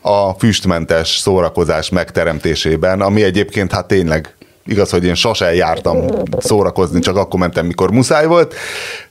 [0.00, 4.34] a füstmentes szórakozás megteremtésében, ami egyébként hát tényleg
[4.66, 6.04] Igaz, hogy én sosem jártam
[6.38, 8.54] szórakozni, csak akkor mentem, mikor muszáj volt,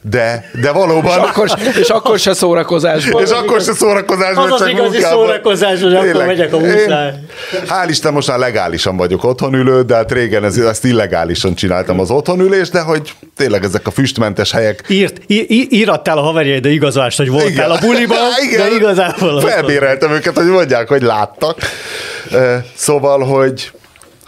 [0.01, 1.19] de, de valóban...
[1.19, 1.49] És akkor,
[1.79, 3.21] és akkor se szórakozásban.
[3.21, 5.25] És akkor se szórakozásban, az csak az igazi munkában.
[5.25, 7.07] szórakozás, hogy akkor megyek a muszáj.
[7.07, 11.99] Én, hál' Isten, most már legálisan vagyok otthonülő, de hát régen ez, ezt illegálisan csináltam
[11.99, 14.83] az otthonülést, de hogy tényleg ezek a füstmentes helyek...
[14.87, 17.69] Írt, í, írattál a haverjaid igazolást, hogy voltál igen.
[17.69, 18.17] a buliban,
[18.49, 18.69] igen.
[18.69, 19.41] de igazából...
[19.41, 21.57] Felbéreltem őket, hogy mondják, hogy láttak.
[22.75, 23.71] Szóval, hogy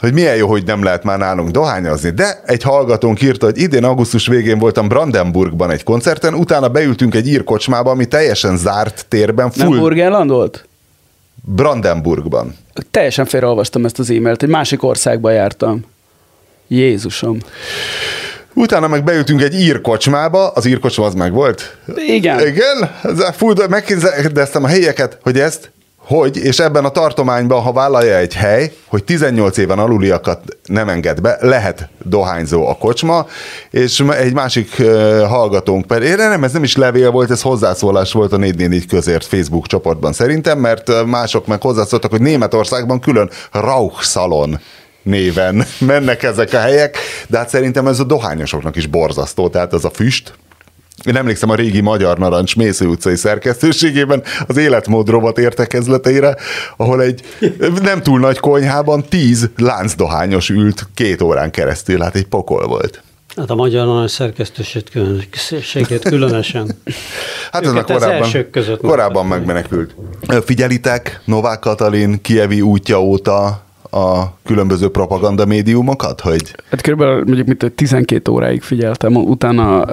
[0.04, 3.84] hogy milyen jó, hogy nem lehet már nálunk dohányozni, de egy hallgatónk írta, hogy idén
[3.84, 9.52] augusztus végén voltam Brandenburgban egy koncerten, utána beültünk egy írkocsmába, ami teljesen zárt térben.
[9.52, 9.68] Full...
[9.68, 10.68] Nem Burgenland volt?
[11.42, 12.56] Brandenburgban.
[12.92, 15.86] Teljesen félreolvastam ezt az e-mailt, egy másik országba jártam.
[16.68, 17.38] Jézusom.
[18.54, 21.78] Utána meg beültünk egy írkocsmába, az írkocsma az meg volt?
[22.08, 22.48] Igen.
[22.48, 22.96] Igen?
[23.34, 25.72] Fú, megkérdeztem a helyeket, hogy ezt
[26.06, 31.22] hogy, és ebben a tartományban, ha vállalja egy hely, hogy 18 éven aluliakat nem enged
[31.22, 33.28] be, lehet dohányzó a kocsma,
[33.70, 34.82] és egy másik
[35.28, 39.68] hallgatónk pedig, nem, ez nem is levél volt, ez hozzászólás volt a 444 közért Facebook
[39.68, 44.60] csoportban szerintem, mert mások meg hozzászóltak, hogy Németországban külön Rauchsalon
[45.04, 46.98] néven mennek ezek a helyek,
[47.28, 50.34] de hát szerintem ez a dohányosoknak is borzasztó, tehát ez a füst,
[51.06, 56.36] én emlékszem a régi Magyar Narancs Mésző utcai szerkesztőségében az életmód rovat értekezleteire,
[56.78, 57.22] ahol egy
[57.82, 63.04] nem túl nagy konyhában tíz láncdohányos ült két órán keresztül, hát egy pokol volt.
[63.36, 66.72] Hát a Magyar Narancs szerkesztőségét különösen.
[67.52, 69.96] hát ez a korábban, között korábban megmenekült.
[70.46, 76.56] Figyelitek Novák Katalin kievi útja óta a különböző propaganda médiumokat, hogy...
[76.70, 79.86] Hát körülbelül mondjuk mint 12 óráig figyeltem, utána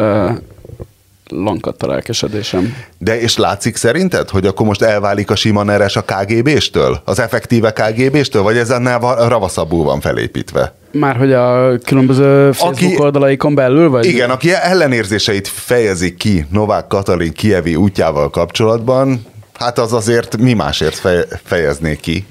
[1.31, 2.77] lankadt a lelkesedésem.
[2.99, 7.01] De és látszik szerinted, hogy akkor most elválik a sima neres a KGB-stől?
[7.05, 8.43] Az effektíve KGB-stől?
[8.43, 10.75] Vagy ez annál ravaszabbul van felépítve?
[10.93, 13.91] Már hogy a különböző Facebook aki, oldalaikon belül?
[13.91, 14.05] Vagy?
[14.05, 21.09] Igen, aki ellenérzéseit fejezik ki Novák Katalin kievi útjával kapcsolatban, hát az azért mi másért
[21.45, 22.27] fejezné ki?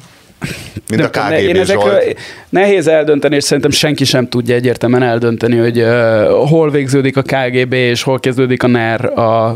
[0.89, 2.01] Mint a KGB én ezekről
[2.49, 7.73] Nehéz eldönteni, és szerintem senki sem tudja egyértelműen eldönteni, hogy uh, hol végződik a KGB,
[7.73, 9.55] és hol kezdődik a NER a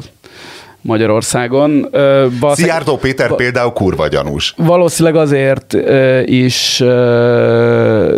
[0.82, 1.88] Magyarországon.
[1.92, 4.54] Uh, Szijjártó Péter va- például kurva gyanús.
[4.58, 6.88] Valószínűleg azért uh, is uh,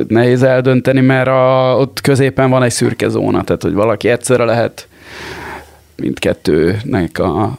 [0.07, 4.87] nehéz eldönteni, mert a, ott középen van egy szürke zóna, tehát hogy valaki egyszerre lehet
[5.95, 7.57] mindkettőnek a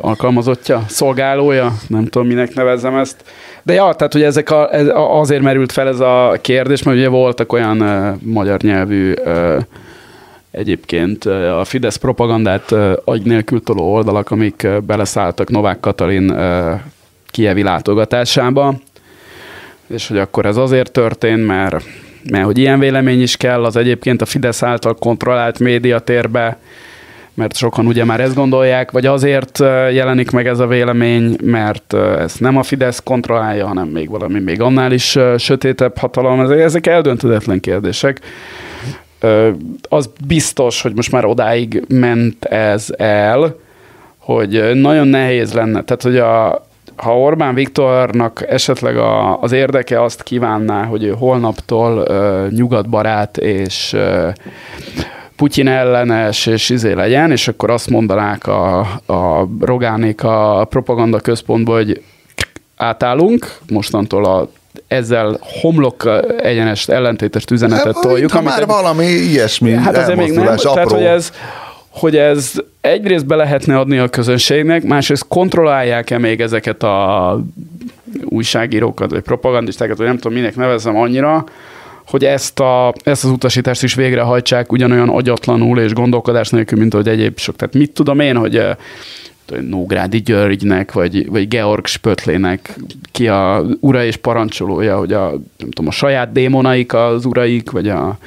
[0.00, 3.24] alkalmazottja, szolgálója, nem tudom, minek nevezzem ezt.
[3.62, 7.08] De ja, tehát hogy ezek a, ez, azért merült fel ez a kérdés, mert ugye
[7.08, 9.62] voltak olyan uh, magyar nyelvű uh,
[10.50, 16.30] egyébként uh, a Fidesz propagandát uh, agy nélkül toló oldalak, amik uh, beleszálltak Novák Katalin
[16.30, 16.80] uh,
[17.26, 18.74] kievi látogatásába,
[19.86, 21.84] és hogy akkor ez azért történt, mert
[22.30, 26.58] mert hogy ilyen vélemény is kell az egyébként a Fidesz által kontrollált médiatérbe,
[27.40, 29.58] mert sokan ugye már ezt gondolják, vagy azért
[29.92, 34.60] jelenik meg ez a vélemény, mert ezt nem a Fidesz kontrollálja, hanem még valami még
[34.60, 36.40] annál is sötétebb hatalom.
[36.50, 38.20] Ezek eldöntötlen kérdések.
[39.88, 43.56] Az biztos, hogy most már odáig ment ez el,
[44.18, 45.82] hogy nagyon nehéz lenne.
[45.82, 46.64] Tehát, hogy a,
[46.96, 53.92] ha Orbán Viktornak esetleg a, az érdeke azt kívánná, hogy ő holnaptól uh, nyugatbarát és
[53.92, 54.32] uh,
[55.40, 61.74] Putyin ellenes, és izé legyen, és akkor azt mondanák a, a Rogánék a propaganda központból,
[61.74, 62.02] hogy
[62.76, 64.50] átállunk, mostantól a
[64.88, 68.34] ezzel homlok egyenes ellentétes üzenetet hát, toljuk.
[68.34, 70.72] Amikor már valami ilyesmi hát azért még nem, apró.
[70.72, 71.32] Tehát, hogy ez,
[71.88, 77.40] hogy ez egyrészt be lehetne adni a közönségnek, másrészt kontrollálják-e még ezeket a
[78.24, 81.44] újságírókat, vagy propagandistákat, vagy nem tudom, minek nevezem annyira,
[82.10, 87.08] hogy ezt, a, ezt az utasítást is végrehajtsák ugyanolyan agyatlanul és gondolkodás nélkül, mint ahogy
[87.08, 87.56] egyéb sok.
[87.56, 88.62] Tehát mit tudom én, hogy
[89.60, 92.78] Nógrádi Györgynek, vagy, vagy Georg Spötlének
[93.12, 97.88] ki a ura és parancsolója, hogy a, nem tudom, a saját démonaik az uraik, vagy
[97.88, 98.18] a,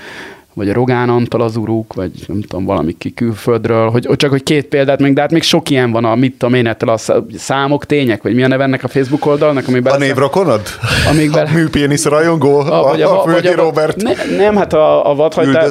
[0.53, 4.43] vagy a Rogán Antal az uruk, vagy nem tudom, valami ki külföldről, hogy, csak hogy
[4.43, 6.97] két példát még, de hát még sok ilyen van a mit tudom én, a
[7.37, 9.93] számok, tények, vagy mi a neve ennek a Facebook oldalnak, amiben...
[9.93, 10.61] A névrokonod?
[11.09, 11.45] Amikben...
[11.45, 12.59] A műpénisz rajongó?
[12.59, 14.01] A, vagy a, a, vagy a, Robert?
[14.01, 15.15] Ne, nem, hát a, a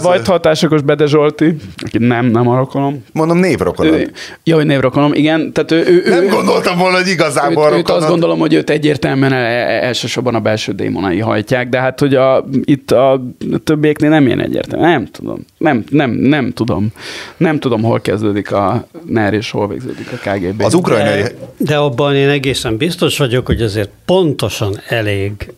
[0.02, 3.04] vadhajtásokos Bede Zsolti, aki nem, nem a rokonom.
[3.12, 4.10] Mondom névrokonod.
[4.44, 5.52] Jó, hogy névrokonom, igen.
[5.52, 8.70] Tehát ő, ő, nem ő, gondoltam volna, hogy igazából őt, őt azt gondolom, hogy őt
[8.70, 13.22] egyértelműen e- e- elsősorban a belső démonai hajtják, de hát hogy a, itt a
[13.64, 15.44] többieknél nem ilyen egyértelmű nem tudom.
[15.58, 16.88] Nem, nem, nem tudom.
[17.36, 20.62] Nem tudom, hol kezdődik a NER és hol végződik a KGB.
[20.62, 21.22] Az ukrajnai...
[21.22, 25.52] De, de abban én egészen biztos vagyok, hogy azért pontosan elég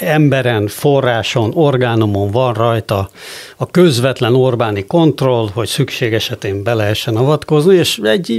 [0.00, 3.10] emberen, forráson, orgánumon van rajta
[3.56, 7.98] a közvetlen Orbáni kontroll, hogy szükség esetén be lehessen avatkozni, és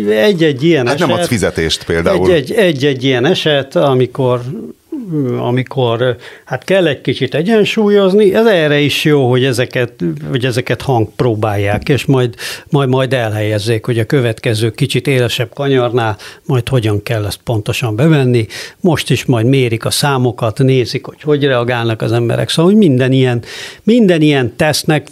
[0.10, 1.08] egy-egy ilyen hát eset...
[1.08, 2.32] nem adsz fizetést például.
[2.56, 4.42] Egy-egy ilyen eset, amikor
[5.40, 9.94] amikor hát kell egy kicsit egyensúlyozni, ez erre is jó, hogy ezeket,
[10.30, 12.36] hogy ezeket hangpróbálják, és majd,
[12.70, 18.48] majd, majd elhelyezzék, hogy a következő kicsit élesebb kanyarnál majd hogyan kell ezt pontosan bevenni.
[18.80, 22.50] Most is majd mérik a számokat, nézik, hogy hogy reagálnak az emberek.
[22.50, 23.44] Szóval, hogy minden ilyen,
[23.84, 25.08] minden ilyen tesznek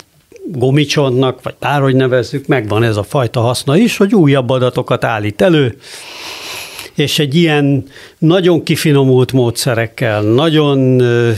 [0.51, 5.77] gumicsontnak, vagy bárhogy nevezzük, megvan ez a fajta haszna is, hogy újabb adatokat állít elő,
[6.97, 7.87] és egy ilyen
[8.17, 10.77] nagyon kifinomult módszerekkel, nagyon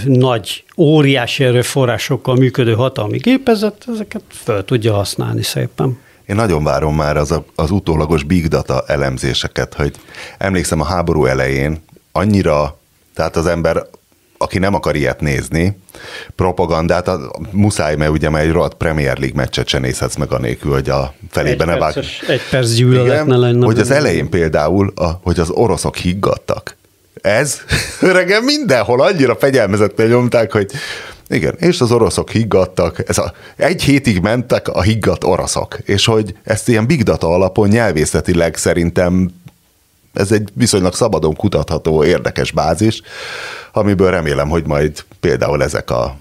[0.06, 5.98] nagy, óriási erőforrásokkal működő hatalmi gépezet, ezeket föl tudja használni szépen.
[6.26, 9.92] Én nagyon várom már az, az utólagos big data elemzéseket, hogy
[10.38, 12.80] emlékszem a háború elején annyira,
[13.14, 13.86] tehát az ember
[14.42, 15.78] aki nem akar ilyet nézni,
[16.36, 20.72] propagandát, a, muszáj, mert ugye már egy rohadt Premier League meccset se nézhetsz meg anélkül,
[20.72, 21.98] hogy a felében ne vág.
[22.28, 23.66] Egy perc gyűlölet ne lenne.
[23.66, 26.78] Hogy az elején például, a, hogy az oroszok higgadtak.
[27.22, 27.60] Ez
[28.02, 30.72] öregem mindenhol annyira fegyelmezetten nyomták, hogy
[31.30, 36.36] igen, és az oroszok higgadtak, ez a, egy hétig mentek a higgadt oroszok, és hogy
[36.44, 39.30] ezt ilyen big data alapon nyelvészetileg szerintem
[40.14, 43.02] ez egy viszonylag szabadon kutatható, érdekes bázis,
[43.74, 46.16] amiből remélem, hogy majd például ezek, a,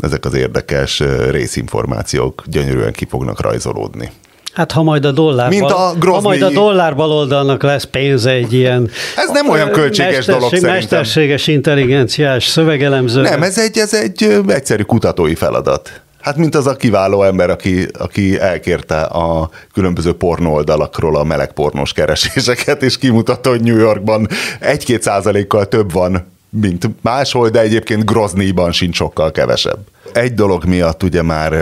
[0.00, 4.10] ezek az érdekes részinformációk gyönyörűen ki fognak rajzolódni.
[4.52, 6.16] Hát ha majd a dollár, Mint a Grozny...
[6.16, 8.90] ha majd a dollár baloldalnak lesz pénze egy ilyen...
[9.16, 10.72] Ez nem olyan költséges dolog szerintem.
[10.72, 13.20] Mesterséges intelligenciás szövegelemző.
[13.20, 16.00] Nem, ez egy, ez egy egyszerű kutatói feladat.
[16.26, 21.92] Hát mint az a kiváló ember, aki, aki elkérte a különböző pornóoldalakról a meleg pornós
[21.92, 24.28] kereséseket, és kimutatta, hogy New Yorkban
[24.60, 29.78] egy-két százalékkal több van, mint máshol, de egyébként Groznyban sincs sokkal kevesebb.
[30.12, 31.52] Egy dolog miatt ugye már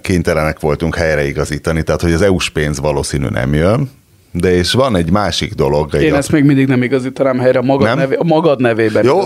[0.00, 3.90] kénytelenek voltunk helyreigazítani, tehát hogy az EU-s pénz valószínű nem jön,
[4.36, 5.94] de és van egy másik dolog.
[5.94, 7.98] Én ezt még mindig nem igazítanám helyre, magad, nem?
[7.98, 9.20] Nevé, a magad nevében Jó?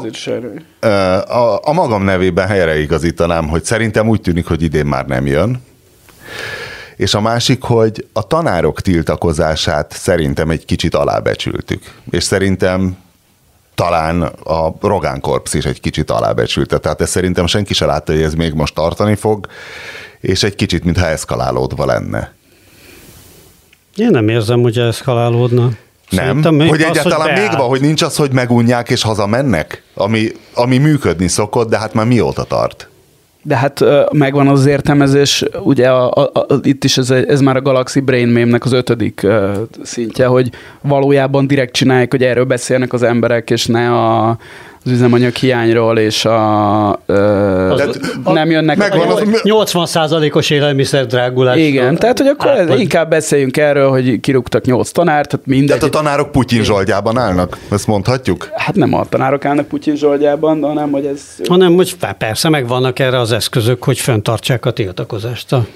[1.20, 5.62] A, a magam nevében helyre igazítanám, hogy szerintem úgy tűnik, hogy idén már nem jön.
[6.96, 11.82] És a másik, hogy a tanárok tiltakozását szerintem egy kicsit alábecsültük.
[12.10, 12.96] És szerintem
[13.74, 16.78] talán a Rogán Korps is egy kicsit alábecsülte.
[16.78, 19.46] Tehát ezt szerintem senki se látta, hogy ez még most tartani fog,
[20.20, 22.36] és egy kicsit, mintha eszkalálódva lenne.
[23.98, 25.70] Én nem érzem, hogy eszkalálódna.
[26.10, 30.28] Nem, hogy az, egyáltalán hogy még van, hogy nincs az, hogy megunják és hazamennek, ami,
[30.54, 32.88] ami működni szokott, de hát már mióta tart?
[33.42, 37.60] De hát megvan az értelmezés, ugye a, a, a, itt is ez, ez már a
[37.60, 43.02] Galaxy Brain meme az ötödik uh, szintje, hogy valójában direkt csinálják, hogy erről beszélnek az
[43.02, 44.38] emberek, és ne a,
[44.84, 51.56] az üzemanyag hiányról és a, ö, Az- nem jönnek megvan a, az- 80%-os élelmiszer drágulás.
[51.56, 52.78] igen, tehát hogy akkor Átlag.
[52.80, 55.66] inkább beszéljünk erről, hogy kirúgtak nyolc tanárt, tehát mindegy.
[55.78, 57.58] Tehát a tanárok Putyin zsoldjában állnak?
[57.70, 58.48] Ezt mondhatjuk?
[58.54, 61.20] Hát nem a tanárok állnak Putyin zsoldjában, hanem hogy ez...
[61.48, 65.66] Hanem, hogy persze megvannak erre az eszközök, hogy fenntartsák a tiltakozást a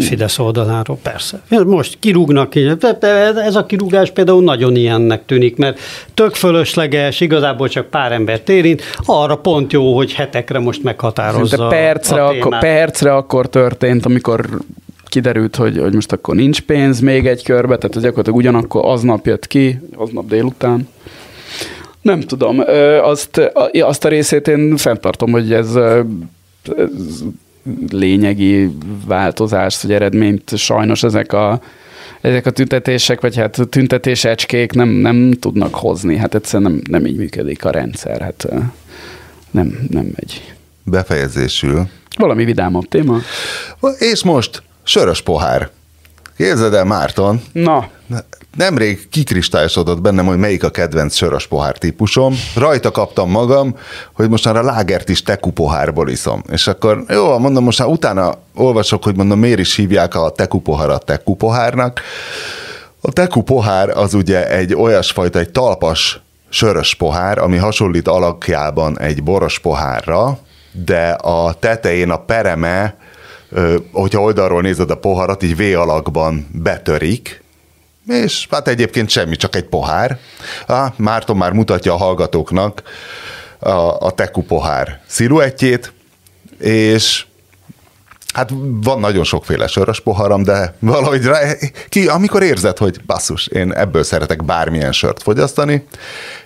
[0.00, 1.40] Fidesz oldaláról, persze.
[1.48, 2.52] Most kirúgnak,
[3.36, 5.78] ez a kirúgás például nagyon ilyennek tűnik, mert
[6.14, 11.76] tök fölösleges, igazából csak pár embert érint, arra pont jó, hogy hetekre most meghatározza De
[11.76, 14.48] percre, a akkor, percre akkor történt, amikor
[15.08, 19.46] kiderült, hogy, hogy most akkor nincs pénz még egy körbe, tehát gyakorlatilag ugyanakkor aznap jött
[19.46, 20.88] ki, aznap délután.
[22.02, 22.62] Nem tudom,
[23.02, 25.74] azt, azt a részét én fenntartom, hogy ez,
[26.76, 27.22] ez
[27.90, 28.70] lényegi
[29.06, 31.60] változást, vagy eredményt sajnos ezek a,
[32.20, 36.16] ezek a tüntetések, vagy hát tüntetésecskék nem, nem tudnak hozni.
[36.16, 38.20] Hát egyszerűen nem, nem így működik a rendszer.
[38.20, 38.46] Hát
[39.50, 40.54] nem, nem megy.
[40.84, 41.88] Befejezésül.
[42.16, 43.18] Valami vidámabb téma?
[43.98, 45.70] És most sörös pohár.
[46.36, 47.88] Képzeld el, Márton, Na,
[48.56, 52.34] nemrég kikristályosodott bennem, hogy melyik a kedvenc sörös pohár típusom.
[52.54, 53.76] Rajta kaptam magam,
[54.12, 56.42] hogy most már a lágert is teku pohárból iszom.
[56.50, 60.60] És akkor jó, mondom, most már utána olvasok, hogy mondom, miért is hívják a teku
[60.60, 62.00] poharat teku pohárnak.
[63.00, 69.22] A teku pohár az ugye egy olyasfajta, egy talpas sörös pohár, ami hasonlít alakjában egy
[69.22, 70.38] boros pohárra,
[70.72, 72.96] de a tetején a pereme,
[73.92, 77.44] hogyha oldalról nézed a poharat, így V alakban betörik,
[78.06, 80.18] és hát egyébként semmi, csak egy pohár.
[80.66, 82.82] Ah, Márton már mutatja a hallgatóknak
[83.58, 85.92] a, a teku pohár sziluettjét,
[86.58, 87.24] és
[88.32, 88.50] Hát
[88.82, 91.52] van nagyon sokféle sörös poharam, de valahogy rá,
[91.88, 95.86] ki, amikor érzed, hogy basszus, én ebből szeretek bármilyen sört fogyasztani,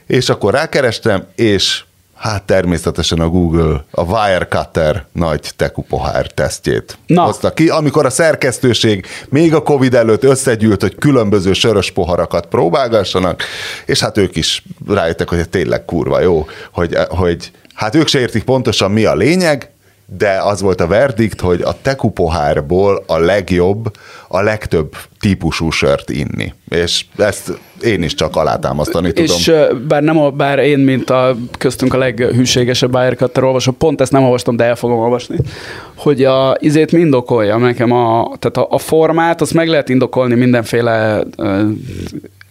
[0.07, 1.85] és akkor rákerestem, és
[2.21, 7.23] hát természetesen a Google a Wirecutter nagy teku pohár tesztjét Na.
[7.23, 13.43] hozta ki, amikor a szerkesztőség még a Covid előtt összegyűlt, hogy különböző sörös poharakat próbálgassanak,
[13.87, 18.45] és hát ők is rájöttek, hogy tényleg kurva jó, hogy, hogy hát ők se értik
[18.45, 19.71] pontosan mi a lényeg,
[20.19, 23.91] de az volt a verdikt, hogy a teku pohárból a legjobb,
[24.29, 26.55] a legtöbb típusú sört inni.
[26.69, 29.37] És ezt én is csak alátámasztani tudom.
[29.37, 29.53] és
[29.89, 34.23] bár, nem, a- bár én, mint a köztünk a leghűségesebb Wirecutter olvasó, pont ezt nem
[34.23, 35.37] olvastam, de el fogom olvasni,
[35.97, 40.35] hogy a izét mi indokolja nekem a, tehát a, a formát, azt meg lehet indokolni
[40.35, 41.25] mindenféle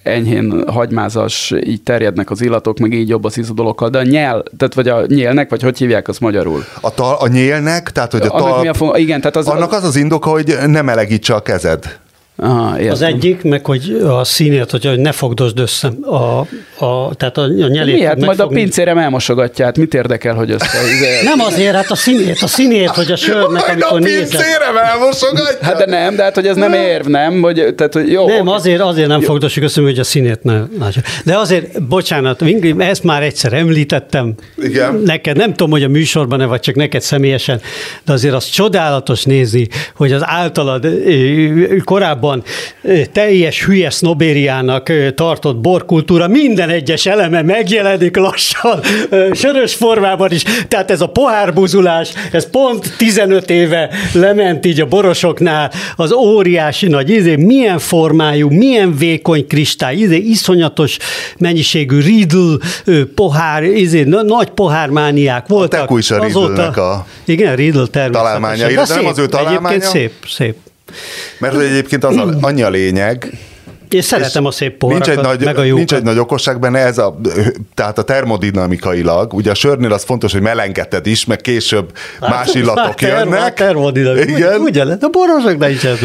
[0.09, 4.73] enyhén hagymázas, így terjednek az illatok, meg így jobb az ízadolokkal, de a nyel, tehát
[4.73, 6.63] vagy a nyélnek, vagy hogy hívják azt magyarul?
[6.81, 9.47] A, tal, a nyélnek, tehát hogy a Annak tal, mi a fo- igen, tehát az-
[9.47, 11.99] annak az az indoka, hogy ne melegítse a kezed.
[12.41, 12.91] Aha, értem.
[12.91, 16.39] Az egyik, meg hogy a színét, hogy ne fogdosd össze a,
[16.85, 17.95] a tehát a, a nyelét.
[17.95, 18.01] Mi?
[18.01, 20.77] Hát majd a pincérem elmosogatja, hát mit érdekel, hogy össze...
[21.23, 24.29] Nem azért, hát a színét, a színét, hogy a sörnek, Majd a amikor nézed.
[24.29, 25.57] pincérem elmosogatja.
[25.67, 27.41] Hát de nem, de hát hogy ez nem érv, nem?
[27.41, 31.01] Hogy, tehát, hogy jó, Nem, azért, azért nem fogdossuk össze, hogy a színét ne látja.
[31.25, 34.33] De azért, bocsánat, Ingrid, ezt már egyszer említettem.
[34.57, 35.01] Igen.
[35.05, 37.61] Neked, nem tudom, hogy a műsorban-e, vagy csak neked személyesen,
[38.05, 41.77] de azért az csodálatos nézni, hogy az általad ö,
[42.29, 42.43] korábban
[43.11, 48.79] teljes hülye sznobériának tartott borkultúra minden egyes eleme megjelenik lassan,
[49.33, 50.43] sörös formában is.
[50.67, 57.09] Tehát ez a pohárbuzulás, ez pont 15 éve lement így a borosoknál, az óriási nagy,
[57.09, 60.97] izé, milyen formájú, milyen vékony kristály, izé, iszonyatos
[61.37, 62.53] mennyiségű Riedl
[62.85, 65.89] ö, pohár, izé, na- nagy pohármániák voltak.
[65.89, 68.11] A Riedlnek a Igen, Riedl természetesen.
[68.11, 69.67] találmánya, De illetve nem szép, az ő találmánya.
[69.67, 70.55] Egyébként szép, szép.
[71.39, 73.31] Mert hogy egyébként az a, annyi a lényeg,
[73.89, 75.77] Én szeretem a szép poharakat, nincs egy, nagy, meg a jókat.
[75.77, 77.19] nincs egy nagy okosság benne, ez a,
[77.73, 83.01] tehát a termodinamikailag, ugye a sörnél az fontos, hogy melengeted is, meg később más illatok
[83.01, 83.53] jönnek.
[83.53, 84.37] Termodinamika.
[84.37, 84.59] Igen.
[84.59, 85.99] Ugye lett, a borosok ne is ez.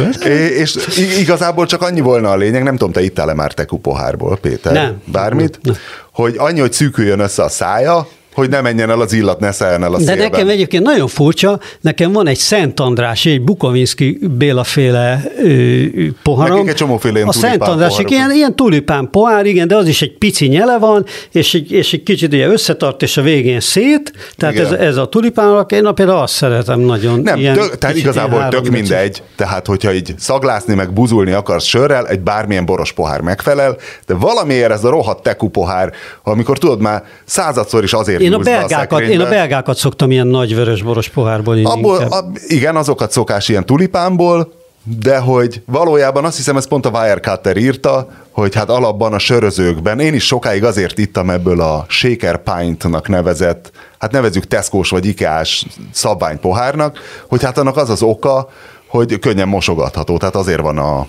[0.58, 0.76] És
[1.18, 4.72] igazából csak annyi volna a lényeg, nem tudom, te ittál-e már teku pohárból, Péter?
[4.72, 5.02] Nem.
[5.04, 5.58] Bármit?
[5.62, 5.76] Nem.
[6.12, 9.82] Hogy annyi, hogy szűküljön össze a szája, hogy ne menjen el az illat, ne szálljon
[9.84, 10.30] el a De szélben.
[10.30, 15.82] nekem egyébként nagyon furcsa, nekem van egy Szent András, egy Bukovinski Béla féle ö,
[16.22, 16.54] poharam.
[16.54, 19.76] Nekik egy csomóféle ilyen A Szent tulipán András, poharuk ilyen, ilyen tulipán pohár, igen, de
[19.76, 23.22] az is egy pici nyele van, és egy, és egy kicsit ugye összetart, és a
[23.22, 24.80] végén szét, tehát ez, Igen.
[24.80, 27.20] ez a tulipán alak, én például azt szeretem nagyon.
[27.20, 32.06] Nem, ilyen tök, tehát igazából tök mindegy, tehát hogyha így szaglászni meg buzulni akarsz sörrel,
[32.08, 33.76] egy bármilyen boros pohár megfelel,
[34.06, 38.38] de valamiért ez a rohadt teku pohár, amikor tudod már századszor is azért Én a,
[38.38, 41.70] belgákat, én a belgákat szoktam ilyen nagy vörös boros pohárból inni.
[41.70, 44.52] Abból, a, igen, azokat szokás ilyen tulipánból,
[45.00, 50.00] de hogy valójában azt hiszem, ez pont a Wirecutter írta, hogy hát alapban a sörözőkben,
[50.00, 55.66] én is sokáig azért ittam ebből a Shaker Pint-nak nevezett, hát nevezük Tesco-s vagy Ikeás
[55.92, 56.98] szabványpohárnak,
[57.28, 58.48] hogy hát annak az az oka,
[58.86, 61.06] hogy könnyen mosogatható, tehát azért van a,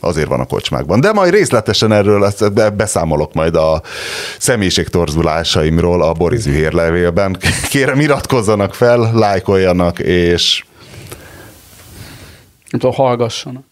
[0.00, 1.00] azért van a kocsmákban.
[1.00, 2.32] De majd részletesen erről
[2.76, 3.82] beszámolok majd a
[4.38, 7.36] személyiségtorzulásaimról a Boris hírlevélben.
[7.70, 10.64] Kérem, iratkozzanak fel, lájkoljanak, és
[12.70, 13.64] Nem tudom, hallgassanak.